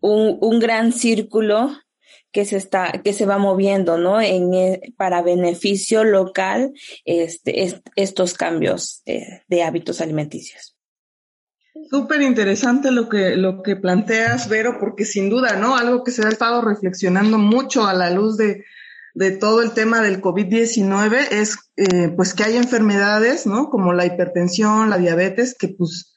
un, 0.00 0.38
un 0.40 0.58
gran 0.58 0.92
círculo 0.92 1.70
que 2.34 2.44
se 2.44 2.56
está, 2.56 3.00
que 3.04 3.12
se 3.12 3.26
va 3.26 3.38
moviendo, 3.38 3.96
¿no? 3.96 4.20
En, 4.20 4.52
eh, 4.52 4.92
para 4.96 5.22
beneficio 5.22 6.02
local, 6.02 6.74
este, 7.04 7.62
est, 7.62 7.86
estos 7.94 8.34
cambios 8.34 9.02
de, 9.06 9.44
de 9.46 9.62
hábitos 9.62 10.00
alimenticios. 10.00 10.76
Súper 11.88 12.22
interesante 12.22 12.90
lo 12.90 13.08
que, 13.08 13.36
lo 13.36 13.62
que 13.62 13.76
planteas, 13.76 14.48
Vero, 14.48 14.78
porque 14.80 15.04
sin 15.04 15.30
duda, 15.30 15.54
¿no? 15.54 15.76
Algo 15.76 16.02
que 16.02 16.10
se 16.10 16.26
ha 16.26 16.28
estado 16.28 16.60
reflexionando 16.60 17.38
mucho 17.38 17.86
a 17.86 17.94
la 17.94 18.10
luz 18.10 18.36
de, 18.36 18.64
de 19.14 19.30
todo 19.30 19.62
el 19.62 19.72
tema 19.72 20.02
del 20.02 20.20
COVID-19 20.20 21.28
es, 21.30 21.56
eh, 21.76 22.12
pues, 22.16 22.34
que 22.34 22.42
hay 22.42 22.56
enfermedades, 22.56 23.46
¿no? 23.46 23.70
Como 23.70 23.92
la 23.92 24.06
hipertensión, 24.06 24.90
la 24.90 24.98
diabetes, 24.98 25.54
que, 25.56 25.68
pues, 25.68 26.13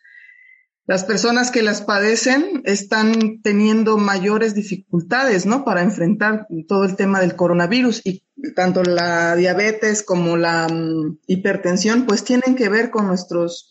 las 0.87 1.03
personas 1.03 1.51
que 1.51 1.63
las 1.63 1.81
padecen 1.81 2.61
están 2.63 3.41
teniendo 3.41 3.97
mayores 3.97 4.55
dificultades, 4.55 5.45
¿no? 5.45 5.65
Para 5.65 5.81
enfrentar 5.81 6.47
todo 6.65 6.85
el 6.85 6.95
tema 6.95 7.19
del 7.19 7.35
coronavirus 7.35 8.01
y 8.05 8.23
tanto 8.55 8.83
la 8.83 9.35
diabetes 9.35 10.01
como 10.01 10.37
la 10.37 10.67
um, 10.71 11.17
hipertensión, 11.27 12.05
pues 12.05 12.23
tienen 12.23 12.55
que 12.55 12.69
ver 12.69 12.89
con 12.89 13.05
nuestros, 13.05 13.69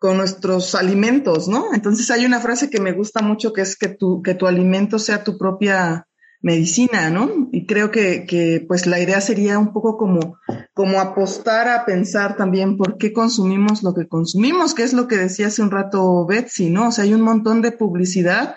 con 0.00 0.16
nuestros 0.16 0.74
alimentos, 0.74 1.46
¿no? 1.46 1.72
Entonces 1.72 2.10
hay 2.10 2.26
una 2.26 2.40
frase 2.40 2.68
que 2.68 2.80
me 2.80 2.92
gusta 2.92 3.22
mucho 3.22 3.52
que 3.52 3.60
es 3.60 3.76
que 3.76 3.88
tu, 3.88 4.20
que 4.20 4.34
tu 4.34 4.48
alimento 4.48 4.98
sea 4.98 5.22
tu 5.22 5.38
propia 5.38 6.08
medicina, 6.42 7.10
¿no? 7.10 7.48
Y 7.52 7.66
creo 7.66 7.90
que, 7.90 8.24
que 8.26 8.64
pues 8.66 8.86
la 8.86 8.98
idea 8.98 9.20
sería 9.20 9.58
un 9.58 9.72
poco 9.72 9.98
como, 9.98 10.38
como 10.72 11.00
apostar 11.00 11.68
a 11.68 11.84
pensar 11.84 12.36
también 12.36 12.76
por 12.76 12.96
qué 12.96 13.12
consumimos 13.12 13.82
lo 13.82 13.94
que 13.94 14.08
consumimos, 14.08 14.74
que 14.74 14.82
es 14.82 14.92
lo 14.92 15.06
que 15.06 15.18
decía 15.18 15.48
hace 15.48 15.62
un 15.62 15.70
rato 15.70 16.26
Betsy, 16.26 16.70
¿no? 16.70 16.88
O 16.88 16.92
sea, 16.92 17.04
hay 17.04 17.14
un 17.14 17.20
montón 17.20 17.60
de 17.60 17.72
publicidad 17.72 18.54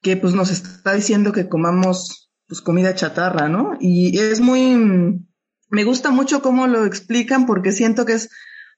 que 0.00 0.16
pues 0.16 0.34
nos 0.34 0.50
está 0.50 0.94
diciendo 0.94 1.32
que 1.32 1.48
comamos 1.48 2.30
pues 2.48 2.62
comida 2.62 2.94
chatarra, 2.94 3.48
¿no? 3.48 3.76
Y 3.78 4.18
es 4.18 4.40
muy, 4.40 5.22
me 5.68 5.84
gusta 5.84 6.10
mucho 6.10 6.42
cómo 6.42 6.66
lo 6.66 6.84
explican 6.84 7.46
porque 7.46 7.70
siento 7.70 8.06
que 8.06 8.14
es 8.14 8.30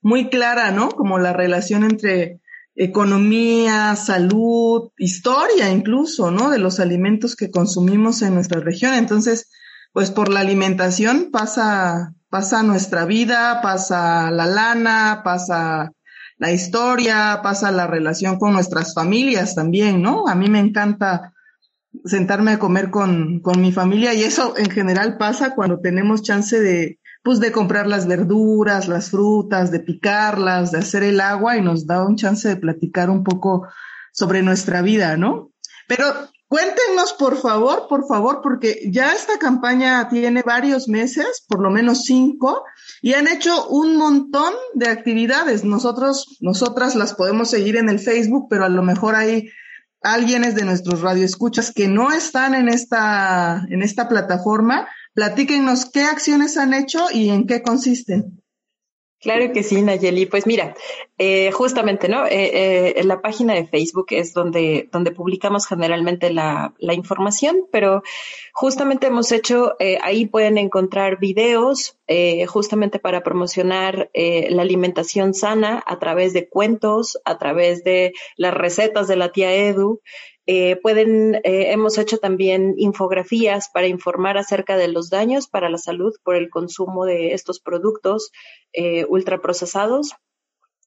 muy 0.02 0.28
clara, 0.28 0.72
¿no? 0.72 0.90
Como 0.90 1.18
la 1.18 1.32
relación 1.32 1.84
entre 1.84 2.41
economía, 2.74 3.94
salud, 3.96 4.90
historia 4.96 5.70
incluso, 5.70 6.30
¿no? 6.30 6.50
De 6.50 6.58
los 6.58 6.80
alimentos 6.80 7.36
que 7.36 7.50
consumimos 7.50 8.22
en 8.22 8.34
nuestra 8.34 8.60
región. 8.60 8.94
Entonces, 8.94 9.50
pues 9.92 10.10
por 10.10 10.28
la 10.30 10.40
alimentación 10.40 11.30
pasa, 11.30 12.14
pasa 12.30 12.62
nuestra 12.62 13.04
vida, 13.04 13.60
pasa 13.62 14.30
la 14.30 14.46
lana, 14.46 15.20
pasa 15.22 15.92
la 16.38 16.50
historia, 16.50 17.40
pasa 17.42 17.70
la 17.70 17.86
relación 17.86 18.38
con 18.38 18.54
nuestras 18.54 18.94
familias 18.94 19.54
también, 19.54 20.02
¿no? 20.02 20.26
A 20.26 20.34
mí 20.34 20.48
me 20.48 20.58
encanta 20.58 21.32
sentarme 22.04 22.52
a 22.52 22.58
comer 22.58 22.90
con, 22.90 23.40
con 23.40 23.60
mi 23.60 23.70
familia 23.70 24.14
y 24.14 24.24
eso 24.24 24.54
en 24.56 24.70
general 24.70 25.18
pasa 25.18 25.54
cuando 25.54 25.78
tenemos 25.80 26.22
chance 26.22 26.58
de, 26.58 26.98
pues 27.22 27.38
de 27.38 27.52
comprar 27.52 27.86
las 27.86 28.06
verduras, 28.06 28.88
las 28.88 29.10
frutas, 29.10 29.70
de 29.70 29.80
picarlas, 29.80 30.72
de 30.72 30.78
hacer 30.78 31.04
el 31.04 31.20
agua 31.20 31.56
y 31.56 31.62
nos 31.62 31.86
da 31.86 32.04
un 32.04 32.16
chance 32.16 32.48
de 32.48 32.56
platicar 32.56 33.10
un 33.10 33.22
poco 33.22 33.68
sobre 34.12 34.42
nuestra 34.42 34.82
vida, 34.82 35.16
¿no? 35.16 35.52
Pero 35.86 36.04
cuéntenos, 36.48 37.12
por 37.12 37.36
favor, 37.36 37.86
por 37.88 38.06
favor, 38.08 38.40
porque 38.42 38.82
ya 38.90 39.12
esta 39.12 39.38
campaña 39.38 40.08
tiene 40.08 40.42
varios 40.42 40.88
meses, 40.88 41.44
por 41.48 41.60
lo 41.60 41.70
menos 41.70 42.02
cinco, 42.04 42.64
y 43.00 43.14
han 43.14 43.28
hecho 43.28 43.68
un 43.68 43.96
montón 43.96 44.52
de 44.74 44.88
actividades. 44.88 45.64
Nosotros, 45.64 46.38
nosotras 46.40 46.96
las 46.96 47.14
podemos 47.14 47.50
seguir 47.50 47.76
en 47.76 47.88
el 47.88 48.00
Facebook, 48.00 48.48
pero 48.50 48.64
a 48.64 48.68
lo 48.68 48.82
mejor 48.82 49.14
hay 49.14 49.48
alguienes 50.02 50.56
de 50.56 50.64
nuestros 50.64 51.00
radioescuchas 51.00 51.72
que 51.72 51.86
no 51.86 52.10
están 52.10 52.54
en 52.54 52.68
esta, 52.68 53.64
en 53.70 53.82
esta 53.82 54.08
plataforma 54.08 54.88
Platíquenos 55.14 55.90
qué 55.90 56.02
acciones 56.02 56.56
han 56.56 56.74
hecho 56.74 57.06
y 57.12 57.30
en 57.30 57.46
qué 57.46 57.62
consisten. 57.62 58.42
Claro 59.20 59.52
que 59.52 59.62
sí, 59.62 59.80
Nayeli. 59.80 60.26
Pues 60.26 60.46
mira, 60.46 60.74
Eh, 61.24 61.52
justamente, 61.52 62.08
¿no? 62.08 62.26
Eh, 62.26 62.98
en 62.98 63.06
la 63.06 63.20
página 63.22 63.54
de 63.54 63.64
Facebook 63.64 64.06
es 64.10 64.32
donde, 64.34 64.88
donde 64.90 65.12
publicamos 65.12 65.68
generalmente 65.68 66.32
la 66.32 66.72
información, 66.94 67.68
pero 67.70 68.02
justamente 68.52 69.06
hemos 69.06 69.30
hecho, 69.30 69.76
ahí 70.02 70.26
pueden 70.26 70.58
encontrar 70.58 71.20
videos 71.20 71.96
justamente 72.48 72.98
para 72.98 73.22
promocionar 73.22 74.10
la 74.12 74.62
alimentación 74.62 75.32
sana 75.32 75.80
a 75.86 76.00
través 76.00 76.32
de 76.32 76.48
cuentos, 76.48 77.20
a 77.24 77.38
través 77.38 77.84
de 77.84 78.14
las 78.36 78.52
recetas 78.52 79.06
de 79.06 79.14
la 79.14 79.30
tía 79.30 79.54
Edu. 79.54 80.00
Pueden, 80.82 81.40
hemos 81.44 81.98
hecho 81.98 82.18
también 82.18 82.74
infografías 82.76 83.70
para 83.72 83.86
informar 83.86 84.38
acerca 84.38 84.76
de 84.76 84.88
los 84.88 85.08
daños 85.10 85.48
para 85.48 85.68
la 85.70 85.78
salud 85.78 86.14
por 86.24 86.36
el 86.36 86.50
consumo 86.50 87.04
de 87.04 87.32
estos 87.32 87.60
productos 87.60 88.32
ultraprocesados 89.08 90.16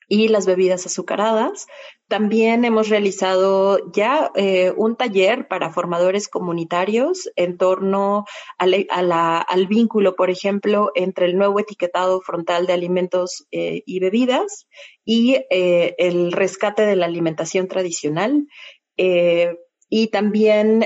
y 0.08 0.28
las 0.28 0.46
bebidas 0.46 0.86
azucaradas. 0.86 1.68
También 2.08 2.65
hemos 2.65 2.89
realizado 2.89 3.91
ya 3.91 4.32
eh, 4.36 4.72
un 4.78 4.96
taller 4.96 5.48
para 5.48 5.72
formadores 5.72 6.28
comunitarios 6.28 7.32
en 7.36 7.58
torno 7.58 8.26
al 8.60 9.68
vínculo, 9.68 10.15
por 10.15 10.30
ejemplo, 10.30 10.91
entre 10.94 11.26
el 11.26 11.38
nuevo 11.38 11.60
etiquetado 11.60 12.22
frontal 12.22 12.68
de 12.68 12.74
alimentos 12.74 13.48
eh, 13.52 13.82
y 13.88 14.00
bebidas 14.00 14.68
y 15.04 15.38
eh, 15.50 15.96
el 15.98 16.32
rescate 16.32 16.84
de 16.84 16.96
la 16.96 17.08
alimentación 17.08 17.68
tradicional. 17.68 18.48
Y 18.97 20.08
también, 20.08 20.86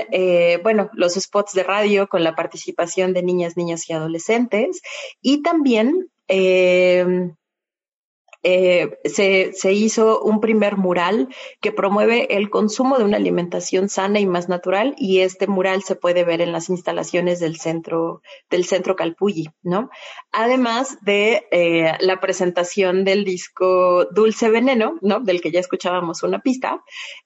bueno, 0.62 0.90
los 0.94 1.14
spots 1.14 1.52
de 1.54 1.62
radio 1.62 2.08
con 2.08 2.24
la 2.24 2.34
participación 2.34 3.12
de 3.12 3.22
niñas, 3.22 3.56
niños 3.56 3.88
y 3.88 3.92
adolescentes. 3.92 4.82
Y 5.20 5.42
también 5.42 6.10
eh, 6.32 7.32
se, 8.42 9.52
se, 9.52 9.72
hizo 9.72 10.22
un 10.22 10.40
primer 10.40 10.76
mural 10.76 11.28
que 11.60 11.72
promueve 11.72 12.36
el 12.36 12.48
consumo 12.48 12.98
de 12.98 13.04
una 13.04 13.18
alimentación 13.18 13.88
sana 13.88 14.20
y 14.20 14.26
más 14.26 14.48
natural 14.48 14.94
y 14.96 15.20
este 15.20 15.46
mural 15.46 15.82
se 15.82 15.96
puede 15.96 16.24
ver 16.24 16.40
en 16.40 16.52
las 16.52 16.70
instalaciones 16.70 17.40
del 17.40 17.56
centro 17.56 18.22
del 18.48 18.64
centro 18.64 18.96
Calpulli, 18.96 19.48
¿no? 19.62 19.90
Además 20.32 20.98
de 21.02 21.46
eh, 21.50 21.92
la 22.00 22.20
presentación 22.20 23.04
del 23.04 23.24
disco 23.24 24.06
Dulce 24.06 24.50
Veneno, 24.50 24.98
¿no? 25.02 25.20
Del 25.20 25.40
que 25.40 25.50
ya 25.50 25.60
escuchábamos 25.60 26.22
una 26.22 26.40
pista. 26.40 26.82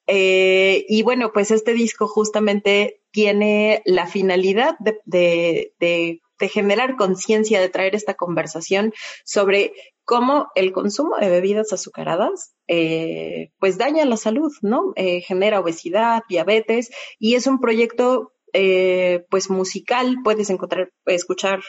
Eh, 0.06 0.84
y 0.88 1.02
bueno, 1.02 1.32
pues 1.32 1.50
este 1.50 1.74
disco 1.74 2.06
justamente 2.08 3.00
tiene 3.10 3.82
la 3.84 4.06
finalidad 4.06 4.76
de, 4.80 4.98
de, 5.04 5.74
de 5.78 6.20
de 6.44 6.50
generar 6.50 6.96
conciencia, 6.96 7.58
de 7.58 7.70
traer 7.70 7.94
esta 7.94 8.12
conversación 8.12 8.92
sobre 9.24 9.72
cómo 10.04 10.48
el 10.54 10.72
consumo 10.72 11.16
de 11.18 11.30
bebidas 11.30 11.72
azucaradas 11.72 12.54
eh, 12.68 13.48
pues 13.58 13.78
daña 13.78 14.04
la 14.04 14.18
salud, 14.18 14.52
¿no? 14.60 14.92
Eh, 14.96 15.22
genera 15.22 15.60
obesidad, 15.60 16.22
diabetes 16.28 16.90
y 17.18 17.36
es 17.36 17.46
un 17.46 17.60
proyecto 17.60 18.32
eh, 18.52 19.24
pues 19.30 19.48
musical, 19.48 20.18
puedes 20.22 20.50
encontrar, 20.50 20.90
escuchar 21.06 21.60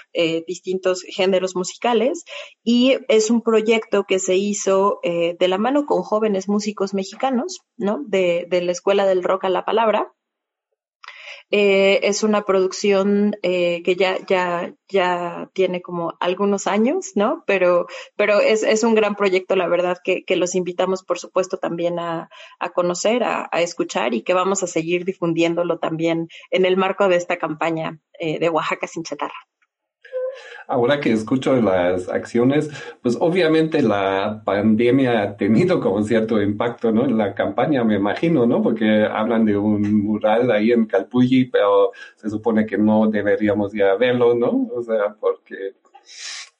distintos 0.45 1.03
géneros 1.07 1.55
musicales 1.55 2.25
y 2.61 2.97
es 3.07 3.31
un 3.31 3.41
proyecto 3.41 4.03
que 4.03 4.19
se 4.19 4.35
hizo 4.35 4.99
de 5.03 5.47
la 5.47 5.57
mano 5.57 5.85
con 5.85 6.03
jóvenes 6.03 6.49
músicos 6.49 6.93
mexicanos, 6.93 7.61
¿no? 7.77 8.03
De, 8.05 8.45
de 8.49 8.61
la 8.61 8.73
Escuela 8.73 9.07
del 9.07 9.23
Rock 9.23 9.45
a 9.45 9.49
la 9.49 9.63
Palabra 9.63 10.11
eh, 11.51 11.99
es 12.03 12.23
una 12.23 12.43
producción 12.43 13.35
eh, 13.43 13.83
que 13.83 13.95
ya, 13.95 14.17
ya, 14.25 14.73
ya 14.89 15.49
tiene 15.53 15.81
como 15.81 16.13
algunos 16.19 16.67
años, 16.67 17.11
¿no? 17.15 17.43
Pero, 17.45 17.87
pero 18.15 18.39
es, 18.39 18.63
es 18.63 18.83
un 18.83 18.95
gran 18.95 19.15
proyecto, 19.15 19.55
la 19.55 19.67
verdad, 19.67 19.97
que, 20.03 20.23
que 20.25 20.35
los 20.35 20.55
invitamos, 20.55 21.03
por 21.03 21.19
supuesto, 21.19 21.57
también 21.57 21.99
a, 21.99 22.29
a 22.59 22.69
conocer, 22.69 23.23
a, 23.23 23.47
a, 23.51 23.61
escuchar 23.61 24.13
y 24.13 24.23
que 24.23 24.33
vamos 24.33 24.63
a 24.63 24.67
seguir 24.67 25.05
difundiéndolo 25.05 25.79
también 25.79 26.27
en 26.51 26.65
el 26.65 26.77
marco 26.77 27.07
de 27.07 27.17
esta 27.17 27.37
campaña 27.37 27.99
eh, 28.19 28.39
de 28.39 28.49
Oaxaca 28.49 28.87
sin 28.87 29.03
chatarra 29.03 29.35
ahora 30.67 30.99
que 30.99 31.11
escucho 31.11 31.55
las 31.61 32.09
acciones, 32.09 32.69
pues 33.01 33.17
obviamente 33.19 33.81
la 33.81 34.41
pandemia 34.45 35.21
ha 35.21 35.37
tenido 35.37 35.79
como 35.79 36.03
cierto 36.03 36.41
impacto, 36.41 36.91
¿no? 36.91 37.05
En 37.05 37.17
la 37.17 37.33
campaña, 37.33 37.83
me 37.83 37.95
imagino, 37.95 38.45
¿no? 38.45 38.61
Porque 38.61 39.05
hablan 39.05 39.45
de 39.45 39.57
un 39.57 40.03
mural 40.03 40.51
ahí 40.51 40.71
en 40.71 40.85
Calpulli, 40.85 41.45
pero 41.45 41.91
se 42.15 42.29
supone 42.29 42.65
que 42.65 42.77
no 42.77 43.07
deberíamos 43.07 43.73
ya 43.73 43.95
verlo, 43.95 44.33
¿no? 44.35 44.69
O 44.73 44.81
sea, 44.81 45.15
porque 45.19 45.75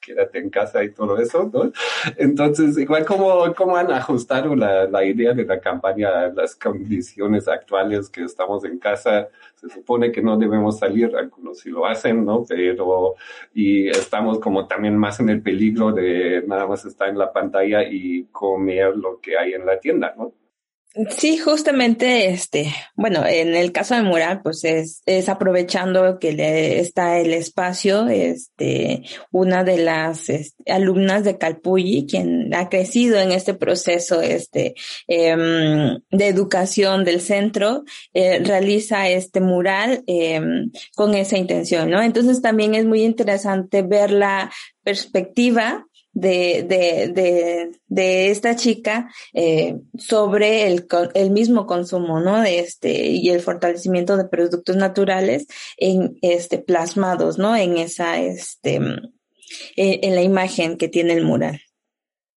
quédate 0.06 0.38
en 0.38 0.50
casa 0.50 0.84
y 0.84 0.92
todo 0.92 1.18
eso, 1.18 1.50
¿no? 1.52 1.72
Entonces, 2.16 2.78
igual 2.78 3.04
como, 3.04 3.52
cómo 3.54 3.76
han 3.76 3.90
ajustado 3.90 4.54
la, 4.54 4.84
la 4.84 5.04
idea 5.04 5.34
de 5.34 5.44
la 5.44 5.58
campaña 5.60 6.08
a 6.08 6.28
las 6.28 6.54
condiciones 6.54 7.48
actuales 7.48 8.08
que 8.08 8.22
estamos 8.22 8.64
en 8.64 8.78
casa, 8.78 9.28
se 9.56 9.68
supone 9.68 10.12
que 10.12 10.22
no 10.22 10.36
debemos 10.36 10.78
salir, 10.78 11.16
algunos 11.16 11.58
sí 11.58 11.70
lo 11.70 11.86
hacen, 11.86 12.24
¿no? 12.24 12.44
Pero, 12.48 13.14
y 13.52 13.88
estamos 13.88 14.38
como 14.38 14.68
también 14.68 14.96
más 14.96 15.18
en 15.18 15.28
el 15.28 15.42
peligro 15.42 15.90
de 15.92 16.44
nada 16.46 16.66
más 16.66 16.84
estar 16.84 17.08
en 17.08 17.18
la 17.18 17.32
pantalla 17.32 17.82
y 17.82 18.24
comer 18.30 18.96
lo 18.96 19.20
que 19.20 19.36
hay 19.36 19.54
en 19.54 19.66
la 19.66 19.80
tienda, 19.80 20.14
¿no? 20.16 20.32
Sí, 21.18 21.36
justamente, 21.36 22.30
este, 22.30 22.74
bueno, 22.94 23.26
en 23.26 23.54
el 23.54 23.70
caso 23.70 23.94
de 23.94 24.02
mural, 24.02 24.40
pues 24.42 24.64
es, 24.64 25.02
es 25.04 25.28
aprovechando 25.28 26.18
que 26.18 26.32
le 26.32 26.80
está 26.80 27.18
el 27.18 27.34
espacio, 27.34 28.08
este, 28.08 29.02
una 29.30 29.62
de 29.62 29.76
las 29.76 30.30
este, 30.30 30.72
alumnas 30.72 31.22
de 31.24 31.36
Calpulli, 31.36 32.06
quien 32.06 32.54
ha 32.54 32.70
crecido 32.70 33.18
en 33.20 33.30
este 33.30 33.52
proceso, 33.52 34.22
este, 34.22 34.74
em, 35.06 35.98
de 36.10 36.28
educación 36.28 37.04
del 37.04 37.20
centro, 37.20 37.84
eh, 38.14 38.38
realiza 38.38 39.06
este 39.10 39.40
mural 39.42 40.02
em, 40.06 40.70
con 40.94 41.14
esa 41.14 41.36
intención, 41.36 41.90
¿no? 41.90 42.00
Entonces 42.00 42.40
también 42.40 42.74
es 42.74 42.86
muy 42.86 43.02
interesante 43.02 43.82
ver 43.82 44.10
la 44.10 44.50
perspectiva 44.82 45.86
de, 46.16 46.64
de, 46.66 47.08
de, 47.12 47.72
de 47.88 48.30
esta 48.30 48.56
chica 48.56 49.10
eh, 49.34 49.76
sobre 49.98 50.66
el, 50.66 50.86
el 51.12 51.30
mismo 51.30 51.66
consumo, 51.66 52.20
¿no? 52.20 52.40
De 52.40 52.58
este, 52.58 53.08
y 53.08 53.28
el 53.28 53.40
fortalecimiento 53.40 54.16
de 54.16 54.24
productos 54.24 54.76
naturales 54.76 55.46
en 55.76 56.18
este 56.22 56.56
plasmados, 56.58 57.36
¿no? 57.36 57.54
En 57.54 57.76
esa, 57.76 58.18
este, 58.18 58.80
en 59.76 60.14
la 60.14 60.22
imagen 60.22 60.78
que 60.78 60.88
tiene 60.88 61.12
el 61.12 61.24
mural. 61.24 61.60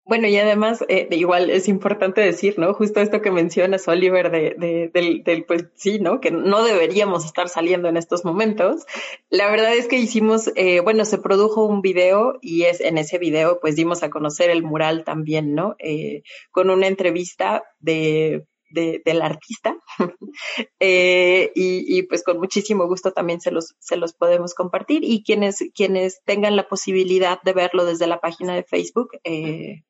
Bueno, 0.10 0.28
y 0.28 0.36
además, 0.38 0.84
eh, 0.90 1.08
igual 1.12 1.52
es 1.52 1.68
importante 1.68 2.20
decir, 2.20 2.58
¿no? 2.58 2.74
Justo 2.74 3.00
esto 3.00 3.22
que 3.22 3.30
mencionas, 3.30 3.88
Oliver, 3.88 4.32
de, 4.32 4.56
de, 4.58 4.90
del, 4.92 5.24
del, 5.24 5.46
pues 5.46 5.66
sí, 5.76 6.00
¿no? 6.00 6.20
Que 6.20 6.32
no 6.32 6.64
deberíamos 6.64 7.26
estar 7.26 7.48
saliendo 7.48 7.90
en 7.90 7.96
estos 7.96 8.26
momentos. 8.26 8.88
La 9.30 9.52
verdad 9.52 9.76
es 9.76 9.88
que 9.88 9.98
hicimos, 10.00 10.52
eh, 10.56 10.80
bueno, 10.80 11.06
se 11.06 11.20
produjo 11.20 11.64
un 11.64 11.84
video 11.84 12.40
y 12.42 12.64
es 12.64 12.82
en 12.82 12.98
ese 12.98 13.20
video, 13.20 13.60
pues 13.62 13.76
dimos 13.76 14.02
a 14.02 14.10
conocer 14.10 14.50
el 14.50 14.64
mural 14.64 15.04
también, 15.04 15.54
¿no? 15.54 15.76
Eh, 15.78 16.24
con 16.50 16.72
una 16.72 16.88
entrevista 16.88 17.64
de 17.80 18.48
de, 18.70 19.02
del 19.04 19.22
artista. 19.22 19.78
eh, 20.80 21.52
y, 21.56 21.98
y, 21.98 22.04
pues 22.04 22.24
con 22.24 22.38
muchísimo 22.38 22.88
gusto 22.88 23.12
también 23.12 23.42
se 23.42 23.52
los, 23.52 23.76
se 23.80 23.98
los 23.98 24.14
podemos 24.14 24.54
compartir. 24.54 25.04
Y 25.04 25.24
quienes, 25.24 25.64
quienes 25.74 26.22
tengan 26.26 26.56
la 26.56 26.68
posibilidad 26.68 27.42
de 27.42 27.54
verlo 27.54 27.86
desde 27.86 28.08
la 28.08 28.20
página 28.20 28.56
de 28.56 28.64
Facebook, 28.64 29.12
eh, 29.24 29.84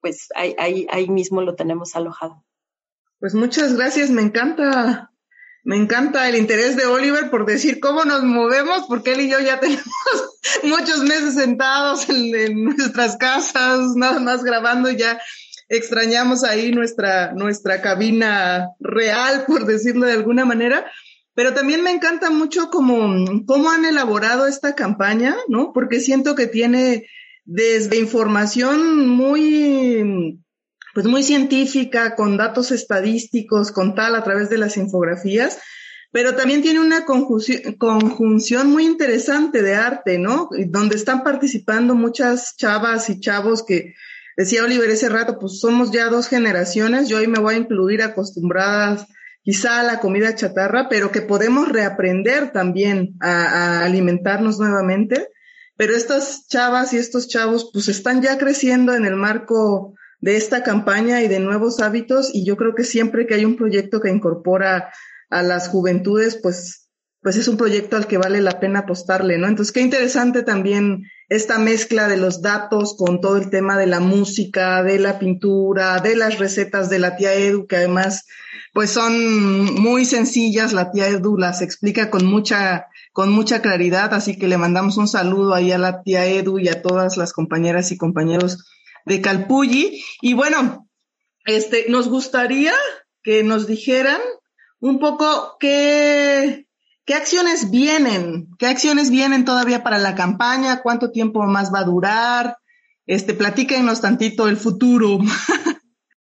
pues 0.00 0.28
ahí, 0.34 0.54
ahí, 0.58 0.86
ahí 0.90 1.08
mismo 1.08 1.42
lo 1.42 1.54
tenemos 1.54 1.96
alojado. 1.96 2.44
Pues 3.20 3.34
muchas 3.34 3.76
gracias, 3.76 4.10
me 4.10 4.22
encanta, 4.22 5.10
me 5.64 5.76
encanta 5.76 6.28
el 6.28 6.36
interés 6.36 6.76
de 6.76 6.86
Oliver 6.86 7.30
por 7.30 7.44
decir 7.44 7.80
cómo 7.80 8.04
nos 8.04 8.22
movemos, 8.22 8.84
porque 8.88 9.12
él 9.12 9.22
y 9.22 9.28
yo 9.28 9.40
ya 9.40 9.58
tenemos 9.60 9.84
muchos 10.62 11.02
meses 11.02 11.34
sentados 11.34 12.08
en, 12.08 12.64
nuestras 12.64 13.16
casas, 13.16 13.96
nada 13.96 14.20
más 14.20 14.44
grabando, 14.44 14.90
ya 14.90 15.20
extrañamos 15.68 16.44
ahí 16.44 16.70
nuestra, 16.70 17.32
nuestra 17.32 17.82
cabina 17.82 18.70
real, 18.78 19.44
por 19.46 19.66
decirlo 19.66 20.06
de 20.06 20.12
alguna 20.12 20.44
manera. 20.44 20.90
Pero 21.34 21.54
también 21.54 21.82
me 21.82 21.90
encanta 21.90 22.30
mucho 22.30 22.70
cómo, 22.70 23.44
cómo 23.46 23.70
han 23.70 23.84
elaborado 23.84 24.46
esta 24.46 24.74
campaña, 24.74 25.36
¿no? 25.48 25.72
Porque 25.72 26.00
siento 26.00 26.34
que 26.34 26.46
tiene 26.46 27.06
desde 27.50 27.96
información 27.96 29.08
muy, 29.08 30.38
pues 30.92 31.06
muy 31.06 31.22
científica, 31.22 32.14
con 32.14 32.36
datos 32.36 32.70
estadísticos, 32.70 33.72
con 33.72 33.94
tal, 33.94 34.14
a 34.16 34.22
través 34.22 34.50
de 34.50 34.58
las 34.58 34.76
infografías, 34.76 35.58
pero 36.12 36.34
también 36.34 36.60
tiene 36.60 36.80
una 36.80 37.06
conjunción 37.06 38.70
muy 38.70 38.84
interesante 38.84 39.62
de 39.62 39.74
arte, 39.74 40.18
¿no? 40.18 40.50
Donde 40.66 40.96
están 40.96 41.24
participando 41.24 41.94
muchas 41.94 42.54
chavas 42.58 43.08
y 43.08 43.18
chavos 43.18 43.64
que, 43.64 43.94
decía 44.36 44.62
Oliver 44.62 44.90
ese 44.90 45.08
rato, 45.08 45.38
pues 45.38 45.58
somos 45.58 45.90
ya 45.90 46.10
dos 46.10 46.28
generaciones, 46.28 47.08
yo 47.08 47.16
hoy 47.16 47.28
me 47.28 47.40
voy 47.40 47.54
a 47.54 47.58
incluir 47.58 48.02
acostumbradas 48.02 49.06
quizá 49.42 49.80
a 49.80 49.84
la 49.84 50.00
comida 50.00 50.34
chatarra, 50.34 50.90
pero 50.90 51.10
que 51.10 51.22
podemos 51.22 51.66
reaprender 51.66 52.52
también 52.52 53.14
a, 53.20 53.44
a 53.46 53.84
alimentarnos 53.86 54.58
nuevamente 54.58 55.28
pero 55.78 55.94
estas 55.94 56.48
chavas 56.48 56.92
y 56.92 56.98
estos 56.98 57.28
chavos 57.28 57.70
pues 57.72 57.88
están 57.88 58.20
ya 58.20 58.36
creciendo 58.36 58.94
en 58.94 59.06
el 59.06 59.14
marco 59.14 59.94
de 60.20 60.36
esta 60.36 60.64
campaña 60.64 61.22
y 61.22 61.28
de 61.28 61.38
nuevos 61.38 61.78
hábitos 61.80 62.30
y 62.34 62.44
yo 62.44 62.56
creo 62.56 62.74
que 62.74 62.82
siempre 62.82 63.26
que 63.26 63.34
hay 63.34 63.44
un 63.44 63.56
proyecto 63.56 64.00
que 64.00 64.10
incorpora 64.10 64.92
a 65.30 65.42
las 65.42 65.68
juventudes, 65.68 66.36
pues, 66.42 66.90
pues 67.22 67.36
es 67.36 67.46
un 67.46 67.56
proyecto 67.56 67.96
al 67.96 68.08
que 68.08 68.18
vale 68.18 68.40
la 68.40 68.58
pena 68.58 68.80
apostarle, 68.80 69.38
¿no? 69.38 69.46
Entonces, 69.46 69.72
qué 69.72 69.80
interesante 69.80 70.42
también 70.42 71.04
esta 71.28 71.58
mezcla 71.58 72.08
de 72.08 72.16
los 72.16 72.40
datos 72.40 72.96
con 72.96 73.20
todo 73.20 73.36
el 73.36 73.50
tema 73.50 73.76
de 73.76 73.86
la 73.86 74.00
música, 74.00 74.82
de 74.82 74.98
la 74.98 75.18
pintura, 75.18 76.00
de 76.00 76.16
las 76.16 76.38
recetas 76.38 76.88
de 76.88 76.98
la 76.98 77.16
tía 77.16 77.34
Edu, 77.34 77.66
que 77.66 77.76
además, 77.76 78.26
pues 78.72 78.90
son 78.90 79.74
muy 79.74 80.06
sencillas, 80.06 80.72
la 80.72 80.90
tía 80.90 81.08
Edu 81.08 81.36
las 81.36 81.60
explica 81.60 82.08
con 82.08 82.24
mucha, 82.24 82.86
con 83.12 83.30
mucha 83.30 83.60
claridad, 83.60 84.14
así 84.14 84.38
que 84.38 84.48
le 84.48 84.56
mandamos 84.56 84.96
un 84.96 85.08
saludo 85.08 85.54
ahí 85.54 85.70
a 85.70 85.78
la 85.78 86.02
tía 86.02 86.24
Edu 86.24 86.58
y 86.58 86.68
a 86.68 86.80
todas 86.80 87.18
las 87.18 87.32
compañeras 87.32 87.92
y 87.92 87.98
compañeros 87.98 88.64
de 89.04 89.20
Calpulli. 89.20 90.02
Y 90.22 90.32
bueno, 90.32 90.88
este, 91.44 91.86
nos 91.88 92.08
gustaría 92.08 92.72
que 93.22 93.42
nos 93.42 93.66
dijeran 93.66 94.20
un 94.80 94.98
poco 94.98 95.56
qué, 95.60 96.67
qué 97.08 97.14
acciones 97.14 97.70
vienen, 97.70 98.48
qué 98.58 98.66
acciones 98.66 99.08
vienen 99.10 99.46
todavía 99.46 99.82
para 99.82 99.96
la 99.96 100.14
campaña, 100.14 100.82
cuánto 100.82 101.10
tiempo 101.10 101.42
más 101.44 101.72
va 101.72 101.78
a 101.78 101.84
durar. 101.84 102.58
Este, 103.06 103.32
platíquenos 103.32 104.02
tantito 104.02 104.46
el 104.46 104.58
futuro. 104.58 105.18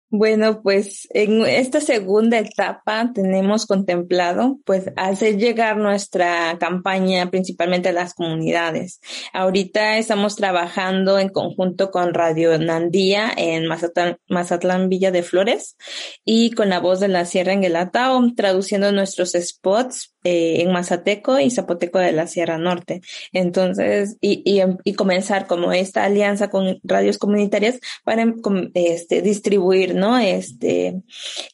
Bueno, 0.10 0.62
pues 0.62 1.06
en 1.12 1.46
esta 1.46 1.82
segunda 1.82 2.40
etapa 2.40 3.12
tenemos 3.14 3.66
contemplado 3.66 4.58
pues 4.64 4.90
hacer 4.96 5.36
llegar 5.36 5.76
nuestra 5.76 6.58
campaña 6.60 7.30
principalmente 7.30 7.90
a 7.90 7.92
las 7.92 8.14
comunidades. 8.14 9.02
Ahorita 9.34 9.98
estamos 9.98 10.38
trabajando 10.38 11.20
en 11.20 11.28
conjunto 11.28 11.92
con 11.92 12.14
Radio 12.14 12.58
Nandía 12.58 13.34
en 13.36 13.68
Mazatlán, 13.68 14.88
Villa 14.88 15.12
de 15.12 15.24
Flores 15.24 15.76
y 16.24 16.52
con 16.52 16.70
la 16.70 16.80
voz 16.80 17.02
de 17.02 17.10
la 17.10 17.26
Sierra 17.26 17.52
en 17.52 17.62
Guelatao 17.62 18.34
traduciendo 18.34 18.94
nuestros 18.94 19.34
spots 19.34 20.16
eh, 20.30 20.62
en 20.62 20.74
Mazateco 20.74 21.40
y 21.40 21.50
Zapoteco 21.50 22.00
de 22.00 22.12
la 22.12 22.28
Sierra 22.28 22.58
Norte. 22.58 23.00
Entonces, 23.32 24.18
y, 24.20 24.44
y, 24.84 24.94
comenzar 24.94 25.48
como 25.48 25.72
esta 25.72 26.04
alianza 26.04 26.50
con 26.50 26.82
radios 26.84 27.18
comunitarias 27.18 27.80
para 28.04 28.26
este, 28.74 29.22
distribuir, 29.22 29.96
¿no? 29.96 30.18
Este, 30.18 31.02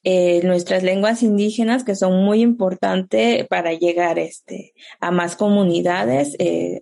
eh, 0.04 0.42
nuestras 0.44 0.82
lenguas 0.82 1.22
indígenas 1.22 1.84
que 1.84 1.96
son 1.96 2.24
muy 2.26 2.42
importantes 2.42 3.46
para 3.48 3.74
llegar, 3.74 4.18
este, 4.18 4.74
a 5.00 5.12
más 5.12 5.36
comunidades, 5.36 6.36
eh, 6.40 6.80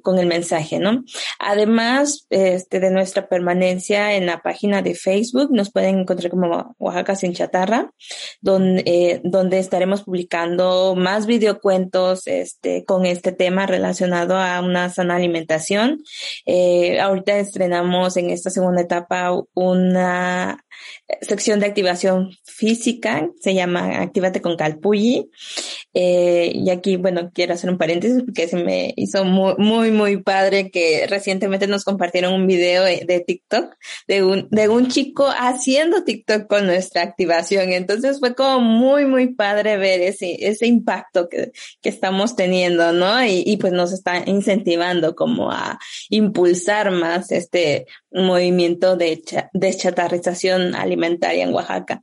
con 0.00 0.18
el 0.18 0.26
mensaje, 0.26 0.78
¿no? 0.78 1.04
Además, 1.38 2.26
este, 2.30 2.80
de 2.80 2.90
nuestra 2.90 3.28
permanencia 3.28 4.14
en 4.14 4.24
la 4.24 4.40
página 4.40 4.80
de 4.80 4.94
Facebook, 4.94 5.50
nos 5.52 5.70
pueden 5.70 5.98
encontrar 5.98 6.30
como 6.30 6.74
Oaxaca 6.78 7.14
sin 7.14 7.34
chatarra, 7.34 7.92
donde, 8.40 9.20
donde 9.22 9.58
estaremos 9.58 10.02
publicando 10.02 10.93
más 10.94 11.26
videocuentos 11.26 12.26
este, 12.26 12.84
con 12.84 13.06
este 13.06 13.32
tema 13.32 13.66
relacionado 13.66 14.36
a 14.36 14.60
una 14.60 14.88
sana 14.90 15.16
alimentación. 15.16 16.02
Eh, 16.46 17.00
ahorita 17.00 17.38
estrenamos 17.38 18.16
en 18.16 18.30
esta 18.30 18.50
segunda 18.50 18.82
etapa 18.82 19.32
una 19.54 20.64
sección 21.20 21.60
de 21.60 21.66
activación 21.66 22.30
física, 22.44 23.28
se 23.40 23.54
llama 23.54 24.00
Actívate 24.00 24.40
con 24.40 24.56
Calpulli. 24.56 25.30
Eh, 25.92 26.50
y 26.54 26.70
aquí, 26.70 26.96
bueno, 26.96 27.30
quiero 27.32 27.54
hacer 27.54 27.70
un 27.70 27.78
paréntesis 27.78 28.22
porque 28.24 28.48
se 28.48 28.56
me 28.56 28.92
hizo 28.96 29.24
muy, 29.24 29.54
muy, 29.58 29.90
muy 29.90 30.22
padre 30.22 30.70
que 30.70 31.06
recientemente 31.08 31.66
nos 31.68 31.84
compartieron 31.84 32.34
un 32.34 32.46
video 32.46 32.84
de 32.84 33.24
TikTok 33.26 33.74
de 34.08 34.24
un, 34.24 34.48
de 34.50 34.68
un 34.68 34.88
chico 34.88 35.28
haciendo 35.28 36.04
TikTok 36.04 36.46
con 36.46 36.66
nuestra 36.66 37.02
activación. 37.02 37.72
Entonces 37.72 38.18
fue 38.18 38.34
como 38.34 38.60
muy, 38.60 39.06
muy 39.06 39.34
padre 39.34 39.76
ver 39.76 40.00
ese, 40.00 40.36
ese 40.40 40.66
impacto 40.84 41.28
que, 41.28 41.52
que 41.80 41.88
estamos 41.88 42.36
teniendo, 42.36 42.92
¿no? 42.92 43.24
Y, 43.24 43.56
pues 43.56 43.72
nos 43.72 43.92
está 43.92 44.22
incentivando 44.26 45.14
como 45.14 45.50
a 45.50 45.78
impulsar 46.10 46.90
más 46.90 47.32
este 47.32 47.86
movimiento 48.12 48.96
de 48.96 49.22
deschatarrización 49.54 50.74
alimentaria 50.74 51.44
en 51.44 51.54
Oaxaca. 51.54 52.02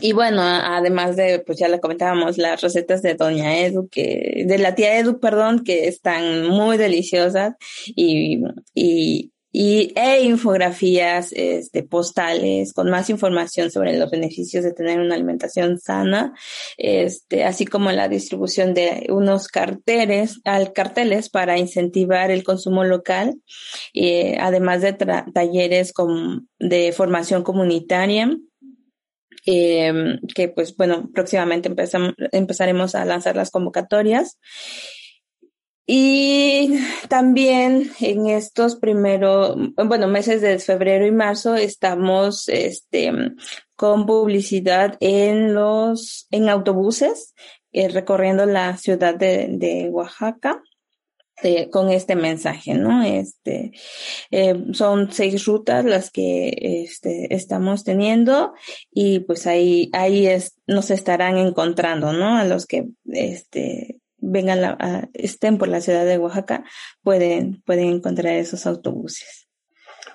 Y 0.00 0.12
bueno, 0.12 0.42
además 0.42 1.16
de, 1.16 1.40
pues 1.40 1.58
ya 1.58 1.68
le 1.68 1.80
comentábamos, 1.80 2.36
las 2.36 2.60
recetas 2.60 3.02
de 3.02 3.14
Doña 3.14 3.58
Edu, 3.58 3.88
que, 3.88 4.44
de 4.46 4.58
la 4.58 4.74
tía 4.74 4.98
Edu, 4.98 5.18
perdón, 5.18 5.64
que 5.64 5.88
están 5.88 6.46
muy 6.46 6.76
deliciosas 6.76 7.54
y, 7.86 8.40
y, 8.74 9.32
y 9.50 9.92
e 9.96 10.22
infografías 10.22 11.32
este, 11.32 11.82
postales 11.82 12.72
con 12.74 12.90
más 12.90 13.08
información 13.08 13.70
sobre 13.70 13.98
los 13.98 14.10
beneficios 14.10 14.62
de 14.62 14.72
tener 14.72 15.00
una 15.00 15.14
alimentación 15.14 15.78
sana, 15.78 16.34
este, 16.76 17.44
así 17.44 17.64
como 17.64 17.90
la 17.90 18.08
distribución 18.08 18.74
de 18.74 19.06
unos 19.08 19.48
carteles, 19.48 20.40
al 20.44 20.72
carteles 20.72 21.30
para 21.30 21.58
incentivar 21.58 22.30
el 22.30 22.44
consumo 22.44 22.84
local, 22.84 23.40
eh, 23.94 24.36
además 24.40 24.82
de 24.82 24.92
talleres 24.92 25.92
con, 25.92 26.48
de 26.58 26.92
formación 26.92 27.42
comunitaria. 27.42 28.30
Eh, 29.50 30.18
que 30.34 30.48
pues 30.48 30.76
bueno, 30.76 31.08
próximamente 31.14 31.72
empezaremos 32.32 32.94
a 32.94 33.06
lanzar 33.06 33.34
las 33.34 33.50
convocatorias 33.50 34.36
y 35.90 36.78
también 37.08 37.92
en 37.98 38.26
estos 38.26 38.76
primeros, 38.76 39.56
bueno, 39.74 40.06
meses 40.06 40.42
de 40.42 40.58
febrero 40.58 41.06
y 41.06 41.12
marzo 41.12 41.54
estamos, 41.54 42.46
este, 42.50 43.10
con 43.74 44.04
publicidad 44.04 44.98
en 45.00 45.54
los, 45.54 46.26
en 46.30 46.50
autobuses, 46.50 47.34
eh, 47.72 47.88
recorriendo 47.88 48.44
la 48.44 48.76
ciudad 48.76 49.14
de, 49.14 49.48
de 49.50 49.88
Oaxaca. 49.88 50.62
Eh, 51.42 51.70
con 51.70 51.88
este 51.90 52.16
mensaje, 52.16 52.74
¿no? 52.74 53.04
Este, 53.04 53.70
eh, 54.32 54.56
son 54.72 55.12
seis 55.12 55.46
rutas 55.46 55.84
las 55.84 56.10
que 56.10 56.82
este, 56.82 57.32
estamos 57.32 57.84
teniendo 57.84 58.54
y 58.90 59.20
pues 59.20 59.46
ahí, 59.46 59.88
ahí 59.92 60.26
es, 60.26 60.58
nos 60.66 60.90
estarán 60.90 61.38
encontrando, 61.38 62.12
¿no? 62.12 62.36
A 62.36 62.44
los 62.44 62.66
que, 62.66 62.88
este, 63.06 64.00
vengan, 64.18 64.64
a, 64.64 65.08
estén 65.14 65.58
por 65.58 65.68
la 65.68 65.80
ciudad 65.80 66.04
de 66.04 66.18
Oaxaca, 66.18 66.64
pueden, 67.02 67.62
pueden 67.64 67.88
encontrar 67.88 68.34
esos 68.34 68.66
autobuses. 68.66 69.48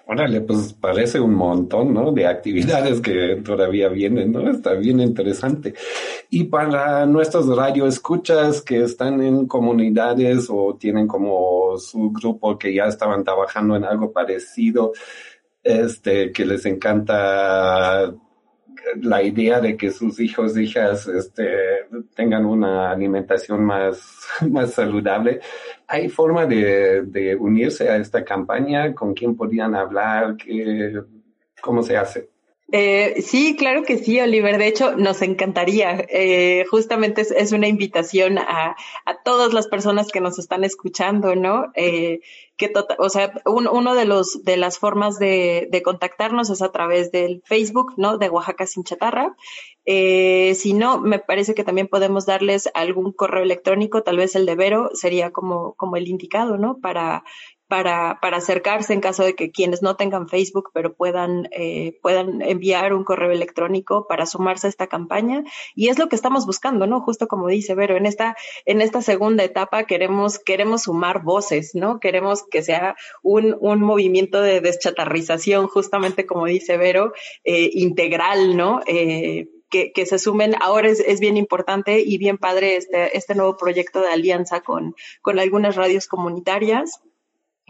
Órale, 0.06 0.42
pues 0.42 0.74
parece 0.74 1.22
un 1.22 1.34
montón, 1.34 1.94
¿no? 1.94 2.12
De 2.12 2.28
actividades 2.28 3.00
que 3.00 3.42
todavía 3.44 3.88
vienen, 3.88 4.34
¿no? 4.34 4.50
Está 4.52 4.74
bien 4.74 5.00
interesante. 5.00 5.74
Y 6.30 6.46
para 6.46 7.06
nuestros 7.06 7.48
radioescuchas 7.56 8.62
que 8.62 8.84
están 8.84 9.22
en 9.22 9.48
comunidades 9.48 10.48
o 10.50 10.76
tienen 10.76 11.08
como 11.08 11.78
su 11.78 12.12
grupo 12.12 12.58
que 12.58 12.74
ya 12.74 12.86
estaban 12.86 13.24
trabajando 13.24 13.78
en 13.78 13.86
algo 13.86 14.12
parecido, 14.12 14.92
este, 15.64 16.34
que 16.34 16.46
les 16.46 16.66
encanta 16.66 18.14
la 19.02 19.24
idea 19.24 19.60
de 19.60 19.76
que 19.78 19.92
sus 19.92 20.20
hijos, 20.20 20.58
hijas, 20.58 21.08
este, 21.08 21.88
tengan 22.16 22.46
una 22.46 22.92
alimentación 22.92 23.64
más, 23.64 24.28
más 24.50 24.74
saludable. 24.74 25.40
¿Hay 25.88 26.10
forma 26.10 26.46
de, 26.46 27.04
de 27.04 27.36
unirse 27.36 27.90
a 27.90 27.98
esta 27.98 28.24
campaña? 28.24 28.94
¿Con 28.94 29.14
quién 29.14 29.36
podrían 29.36 29.76
hablar? 29.76 30.38
¿Qué, 30.38 31.02
¿Cómo 31.62 31.82
se 31.82 31.98
hace? 31.98 32.33
Eh, 32.72 33.22
sí, 33.22 33.56
claro 33.56 33.84
que 33.84 33.98
sí, 33.98 34.20
Oliver. 34.20 34.58
De 34.58 34.68
hecho, 34.68 34.96
nos 34.96 35.22
encantaría. 35.22 36.06
Eh, 36.10 36.66
justamente 36.72 37.22
es, 37.22 37.52
una 37.52 37.68
invitación 37.68 38.38
a, 38.40 38.76
a, 39.06 39.24
todas 39.24 39.54
las 39.54 39.68
personas 39.68 40.08
que 40.12 40.22
nos 40.22 40.40
están 40.40 40.64
escuchando, 40.64 41.36
¿no? 41.36 41.72
Eh, 41.76 42.22
que 42.58 42.70
tota, 42.70 42.96
o 43.00 43.10
sea, 43.10 43.34
uno 43.46 43.96
de 43.96 44.06
los 44.06 44.44
de 44.44 44.58
las 44.58 44.78
formas 44.80 45.20
de, 45.20 45.68
de, 45.72 45.82
contactarnos 45.82 46.50
es 46.50 46.62
a 46.62 46.72
través 46.72 47.12
del 47.12 47.42
Facebook, 47.46 47.94
¿no? 47.98 48.18
De 48.18 48.30
Oaxaca 48.30 48.66
sin 48.66 48.84
chatarra. 48.84 49.36
Eh, 49.86 50.56
si 50.56 50.74
no, 50.74 51.00
me 51.00 51.20
parece 51.20 51.54
que 51.56 51.66
también 51.66 51.88
podemos 51.88 52.26
darles 52.26 52.70
algún 52.74 53.12
correo 53.12 53.44
electrónico, 53.44 54.02
tal 54.02 54.18
vez 54.18 54.36
el 54.36 54.46
de 54.46 54.56
Vero 54.56 54.90
sería 54.94 55.32
como, 55.32 55.74
como 55.74 55.98
el 55.98 56.08
indicado, 56.08 56.58
¿no? 56.58 56.80
Para 56.80 57.26
para, 57.68 58.20
para 58.22 58.38
acercarse 58.38 58.94
en 58.94 59.02
caso 59.02 59.24
de 59.24 59.36
que 59.36 59.52
quienes 59.52 59.82
no 59.82 59.96
tengan 59.96 60.28
Facebook, 60.28 60.70
pero 60.74 60.94
puedan, 60.94 61.50
eh, 61.52 61.98
puedan 62.02 62.42
enviar 62.42 62.94
un 62.94 63.04
correo 63.04 63.32
electrónico 63.32 64.06
para 64.08 64.26
sumarse 64.26 64.68
a 64.68 64.70
esta 64.70 64.88
campaña. 64.88 65.44
Y 65.76 65.88
es 65.88 65.98
lo 65.98 66.10
que 66.10 66.16
estamos 66.16 66.46
buscando, 66.46 66.88
¿no? 66.88 67.02
Justo 67.02 67.28
como 67.28 67.48
dice 67.48 67.76
Vero, 67.76 67.96
en 67.98 68.06
esta, 68.06 68.36
en 68.66 68.82
esta 68.82 69.02
segunda 69.02 69.44
etapa 69.44 69.86
queremos, 69.86 70.40
queremos 70.40 70.84
sumar 70.84 71.24
voces, 71.24 71.74
¿no? 71.74 72.00
Queremos 72.00 72.44
que 72.50 72.62
sea 72.64 72.96
un, 73.22 73.58
un 73.60 73.82
movimiento 73.82 74.42
de 74.42 74.62
deschatarrización, 74.62 75.68
justamente 75.68 76.26
como 76.26 76.46
dice 76.46 76.78
Vero, 76.78 77.14
eh, 77.44 77.70
integral, 77.74 78.56
¿no? 78.58 78.82
Eh, 78.86 79.48
que, 79.70 79.92
que, 79.92 80.06
se 80.06 80.20
sumen. 80.20 80.54
Ahora 80.62 80.90
es, 80.90 81.00
es, 81.00 81.20
bien 81.20 81.36
importante 81.36 82.00
y 82.00 82.20
bien 82.20 82.38
padre 82.38 82.76
este, 82.76 83.18
este 83.18 83.34
nuevo 83.34 83.58
proyecto 83.58 84.02
de 84.02 84.10
alianza 84.10 84.62
con, 84.62 84.96
con 85.22 85.40
algunas 85.40 85.76
radios 85.76 86.06
comunitarias 86.06 87.02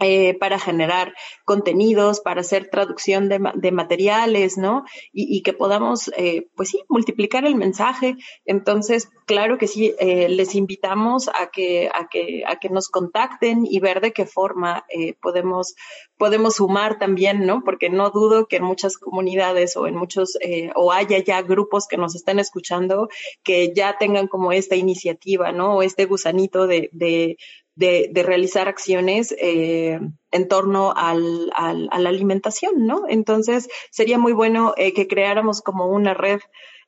eh, 0.00 0.36
para 0.38 0.58
generar 0.58 1.14
contenidos, 1.44 2.18
para 2.18 2.40
hacer 2.40 2.68
traducción 2.68 3.28
de, 3.28 3.38
de 3.54 3.70
materiales, 3.70 4.58
¿no? 4.58 4.84
Y, 5.12 5.40
que 5.42 5.52
podamos, 5.52 6.10
eh, 6.16 6.48
pues 6.56 6.70
sí, 6.70 6.82
multiplicar 6.88 7.44
el 7.44 7.54
mensaje. 7.54 8.16
Entonces, 8.44 9.08
claro 9.24 9.56
que 9.56 9.68
sí, 9.68 9.94
eh, 10.00 10.28
les 10.28 10.56
invitamos 10.56 11.28
a 11.28 11.48
que, 11.52 11.90
a, 11.94 12.08
que, 12.08 12.42
a 12.44 12.56
que 12.58 12.70
nos 12.70 12.88
contacten 12.88 13.66
y 13.70 13.78
ver 13.78 14.00
de 14.00 14.12
qué 14.12 14.26
forma 14.26 14.84
podemos, 15.22 15.76
podemos 16.18 16.56
sumar 16.56 16.98
también, 16.98 17.46
¿no? 17.46 17.62
Porque 17.64 17.88
no 17.88 18.10
dudo 18.10 18.46
que 18.46 18.56
en 18.56 18.64
muchas 18.64 18.98
comunidades 18.98 19.76
o 19.76 19.86
en 19.86 19.94
muchos, 19.94 20.36
o 20.74 20.90
haya 20.90 21.18
ya 21.18 21.42
grupos 21.42 21.86
que 21.86 21.96
nos 21.96 22.16
estén 22.16 22.40
escuchando 22.40 23.08
que 23.44 23.72
ya 23.72 23.96
tengan 23.96 24.26
como 24.26 24.50
esta 24.50 24.74
iniciativa, 24.74 25.52
¿no? 25.52 25.76
O 25.76 25.82
este 25.82 26.06
gusanito 26.06 26.66
de, 26.66 26.90
de 26.92 27.36
de, 27.76 28.08
de 28.12 28.22
realizar 28.22 28.68
acciones 28.68 29.34
eh, 29.38 29.98
en 30.30 30.48
torno 30.48 30.92
al, 30.96 31.50
al, 31.56 31.88
a 31.90 31.98
la 31.98 32.08
alimentación, 32.08 32.86
¿no? 32.86 33.04
Entonces, 33.08 33.68
sería 33.90 34.18
muy 34.18 34.32
bueno 34.32 34.74
eh, 34.76 34.92
que 34.92 35.08
creáramos 35.08 35.60
como 35.60 35.86
una 35.88 36.14
red 36.14 36.40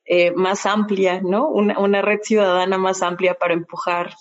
eh, 0.04 0.30
más 0.32 0.66
amplia, 0.66 1.20
¿no? 1.20 1.48
Una, 1.48 1.78
una 1.78 2.02
red 2.02 2.20
ciudadana 2.22 2.78
más 2.78 3.02
amplia 3.02 3.34
para 3.34 3.54
empujar, 3.54 4.14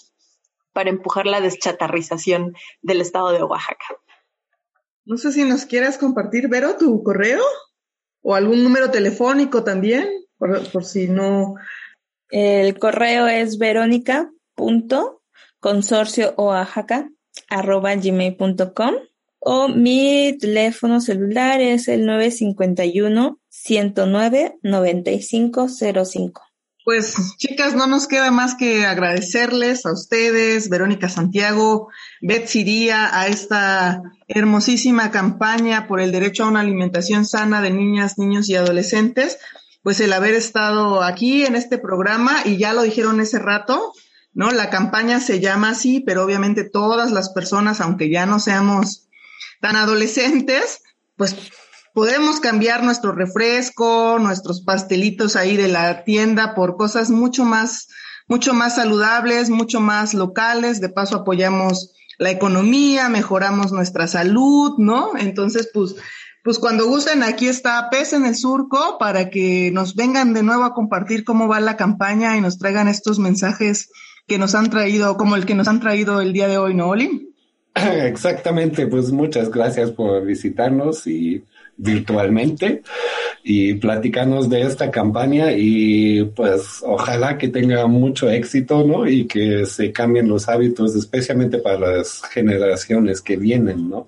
para 0.73 0.89
empujar 0.89 1.27
la 1.27 1.41
deschatarrización 1.41 2.55
del 2.81 3.01
estado 3.01 3.31
de 3.31 3.43
Oaxaca. 3.43 3.85
No 5.05 5.17
sé 5.17 5.31
si 5.31 5.43
nos 5.43 5.65
quieras 5.65 5.99
compartir, 5.99 6.47
Vero, 6.49 6.77
tu 6.77 7.03
correo 7.03 7.43
o 8.23 8.33
algún 8.33 8.63
número 8.63 8.89
telefónico 8.89 9.63
también, 9.63 10.09
por, 10.39 10.67
por 10.71 10.83
si 10.83 11.07
no. 11.07 11.55
El 12.29 12.79
correo 12.79 13.27
es 13.27 13.59
verónica.com 13.59 14.31
consorcio 14.65 15.14
gmail.com 18.01 18.93
o 19.39 19.67
mi 19.67 20.37
teléfono 20.39 21.01
celular 21.01 21.61
es 21.61 21.87
el 21.87 22.05
951 22.05 23.39
109 23.49 24.57
9505. 24.63 26.41
Pues 26.83 27.15
chicas, 27.37 27.75
no 27.75 27.87
nos 27.87 28.07
queda 28.07 28.29
más 28.29 28.53
que 28.53 28.85
agradecerles 28.85 29.87
a 29.87 29.91
ustedes, 29.91 30.69
Verónica 30.69 31.09
Santiago, 31.09 31.89
Betsy 32.21 32.63
Díaz, 32.63 33.09
a 33.11 33.27
esta 33.27 34.03
hermosísima 34.27 35.09
campaña 35.09 35.87
por 35.87 35.99
el 35.99 36.11
derecho 36.11 36.43
a 36.43 36.47
una 36.47 36.59
alimentación 36.59 37.25
sana 37.25 37.61
de 37.63 37.71
niñas, 37.71 38.19
niños 38.19 38.49
y 38.49 38.55
adolescentes, 38.55 39.39
pues 39.81 39.99
el 39.99 40.13
haber 40.13 40.35
estado 40.35 41.01
aquí 41.01 41.43
en 41.43 41.55
este 41.55 41.79
programa 41.79 42.41
y 42.45 42.57
ya 42.57 42.71
lo 42.73 42.83
dijeron 42.83 43.19
ese 43.19 43.39
rato, 43.39 43.93
¿no? 44.35 44.51
La 44.51 44.69
campaña 44.69 45.19
se 45.19 45.39
llama 45.39 45.69
así, 45.69 46.01
pero 46.01 46.23
obviamente 46.23 46.65
todas 46.65 47.11
las 47.11 47.29
personas, 47.29 47.81
aunque 47.81 48.11
ya 48.11 48.27
no 48.27 48.39
seamos 48.39 49.07
tan 49.61 49.77
adolescentes, 49.77 50.81
pues 51.15 51.35
podemos 51.93 52.41
cambiar 52.41 52.83
nuestro 52.83 53.13
refresco, 53.13 54.19
nuestros 54.19 54.61
pastelitos 54.61 55.37
ahí 55.37 55.55
de 55.55 55.69
la 55.69 56.03
tienda 56.03 56.53
por 56.53 56.75
cosas 56.75 57.09
mucho 57.09 57.45
más, 57.45 57.87
mucho 58.27 58.53
más 58.53 58.75
saludables, 58.75 59.49
mucho 59.49 59.79
más 59.79 60.13
locales. 60.13 60.81
De 60.81 60.89
paso 60.89 61.15
apoyamos 61.15 61.93
la 62.19 62.29
economía, 62.29 63.07
mejoramos 63.07 63.71
nuestra 63.71 64.07
salud, 64.07 64.73
¿no? 64.77 65.11
Entonces, 65.17 65.69
pues, 65.73 65.95
pues 66.43 66.59
cuando 66.59 66.87
gusten, 66.87 67.23
aquí 67.23 67.47
está 67.47 67.89
Pez 67.89 68.11
en 68.11 68.25
el 68.25 68.35
Surco 68.35 68.97
para 68.99 69.29
que 69.29 69.71
nos 69.71 69.95
vengan 69.95 70.33
de 70.33 70.43
nuevo 70.43 70.65
a 70.65 70.73
compartir 70.73 71.23
cómo 71.23 71.47
va 71.47 71.61
la 71.61 71.77
campaña 71.77 72.35
y 72.35 72.41
nos 72.41 72.57
traigan 72.59 72.89
estos 72.89 73.17
mensajes 73.17 73.89
que 74.27 74.37
nos 74.37 74.55
han 74.55 74.69
traído, 74.69 75.17
como 75.17 75.35
el 75.35 75.45
que 75.45 75.55
nos 75.55 75.67
han 75.67 75.79
traído 75.79 76.21
el 76.21 76.33
día 76.33 76.47
de 76.47 76.57
hoy, 76.57 76.73
¿no, 76.73 76.89
Oli? 76.89 77.33
Exactamente, 77.75 78.87
pues 78.87 79.11
muchas 79.11 79.49
gracias 79.49 79.91
por 79.91 80.25
visitarnos 80.25 81.05
y 81.07 81.43
virtualmente 81.77 82.81
y 83.43 83.73
platicarnos 83.75 84.49
de 84.49 84.61
esta 84.61 84.89
campaña 84.89 85.51
y 85.51 86.23
pues 86.23 86.81
ojalá 86.83 87.37
que 87.37 87.49
tenga 87.49 87.85
mucho 87.85 88.29
éxito, 88.29 88.83
¿no? 88.85 89.07
Y 89.07 89.27
que 89.27 89.65
se 89.65 89.91
cambien 89.91 90.29
los 90.29 90.47
hábitos, 90.47 90.95
especialmente 90.95 91.59
para 91.59 91.97
las 91.97 92.23
generaciones 92.31 93.21
que 93.21 93.35
vienen, 93.35 93.89
¿no? 93.89 94.07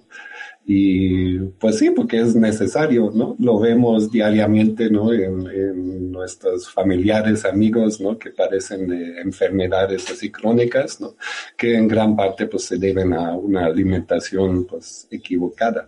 Y 0.69 1.39
pues 1.39 1.77
sí, 1.77 1.91
porque 1.91 2.19
es 2.19 2.35
necesario, 2.35 3.09
¿no? 3.15 3.37
Lo 3.39 3.57
vemos 3.57 4.11
diariamente, 4.11 4.89
¿no? 4.89 5.13
En, 5.13 5.47
en 5.47 6.11
nuestros 6.11 6.69
familiares, 6.69 7.45
amigos, 7.45 8.01
¿no? 8.01 8.19
Que 8.19 8.31
padecen 8.31 8.85
de 8.85 9.21
enfermedades 9.21 10.11
así 10.11 10.29
crónicas, 10.29 10.99
¿no? 10.99 11.15
Que 11.55 11.75
en 11.77 11.87
gran 11.87 12.17
parte 12.17 12.47
pues 12.47 12.65
se 12.65 12.77
deben 12.77 13.13
a 13.13 13.33
una 13.33 13.65
alimentación 13.65 14.65
pues 14.65 15.07
equivocada. 15.09 15.87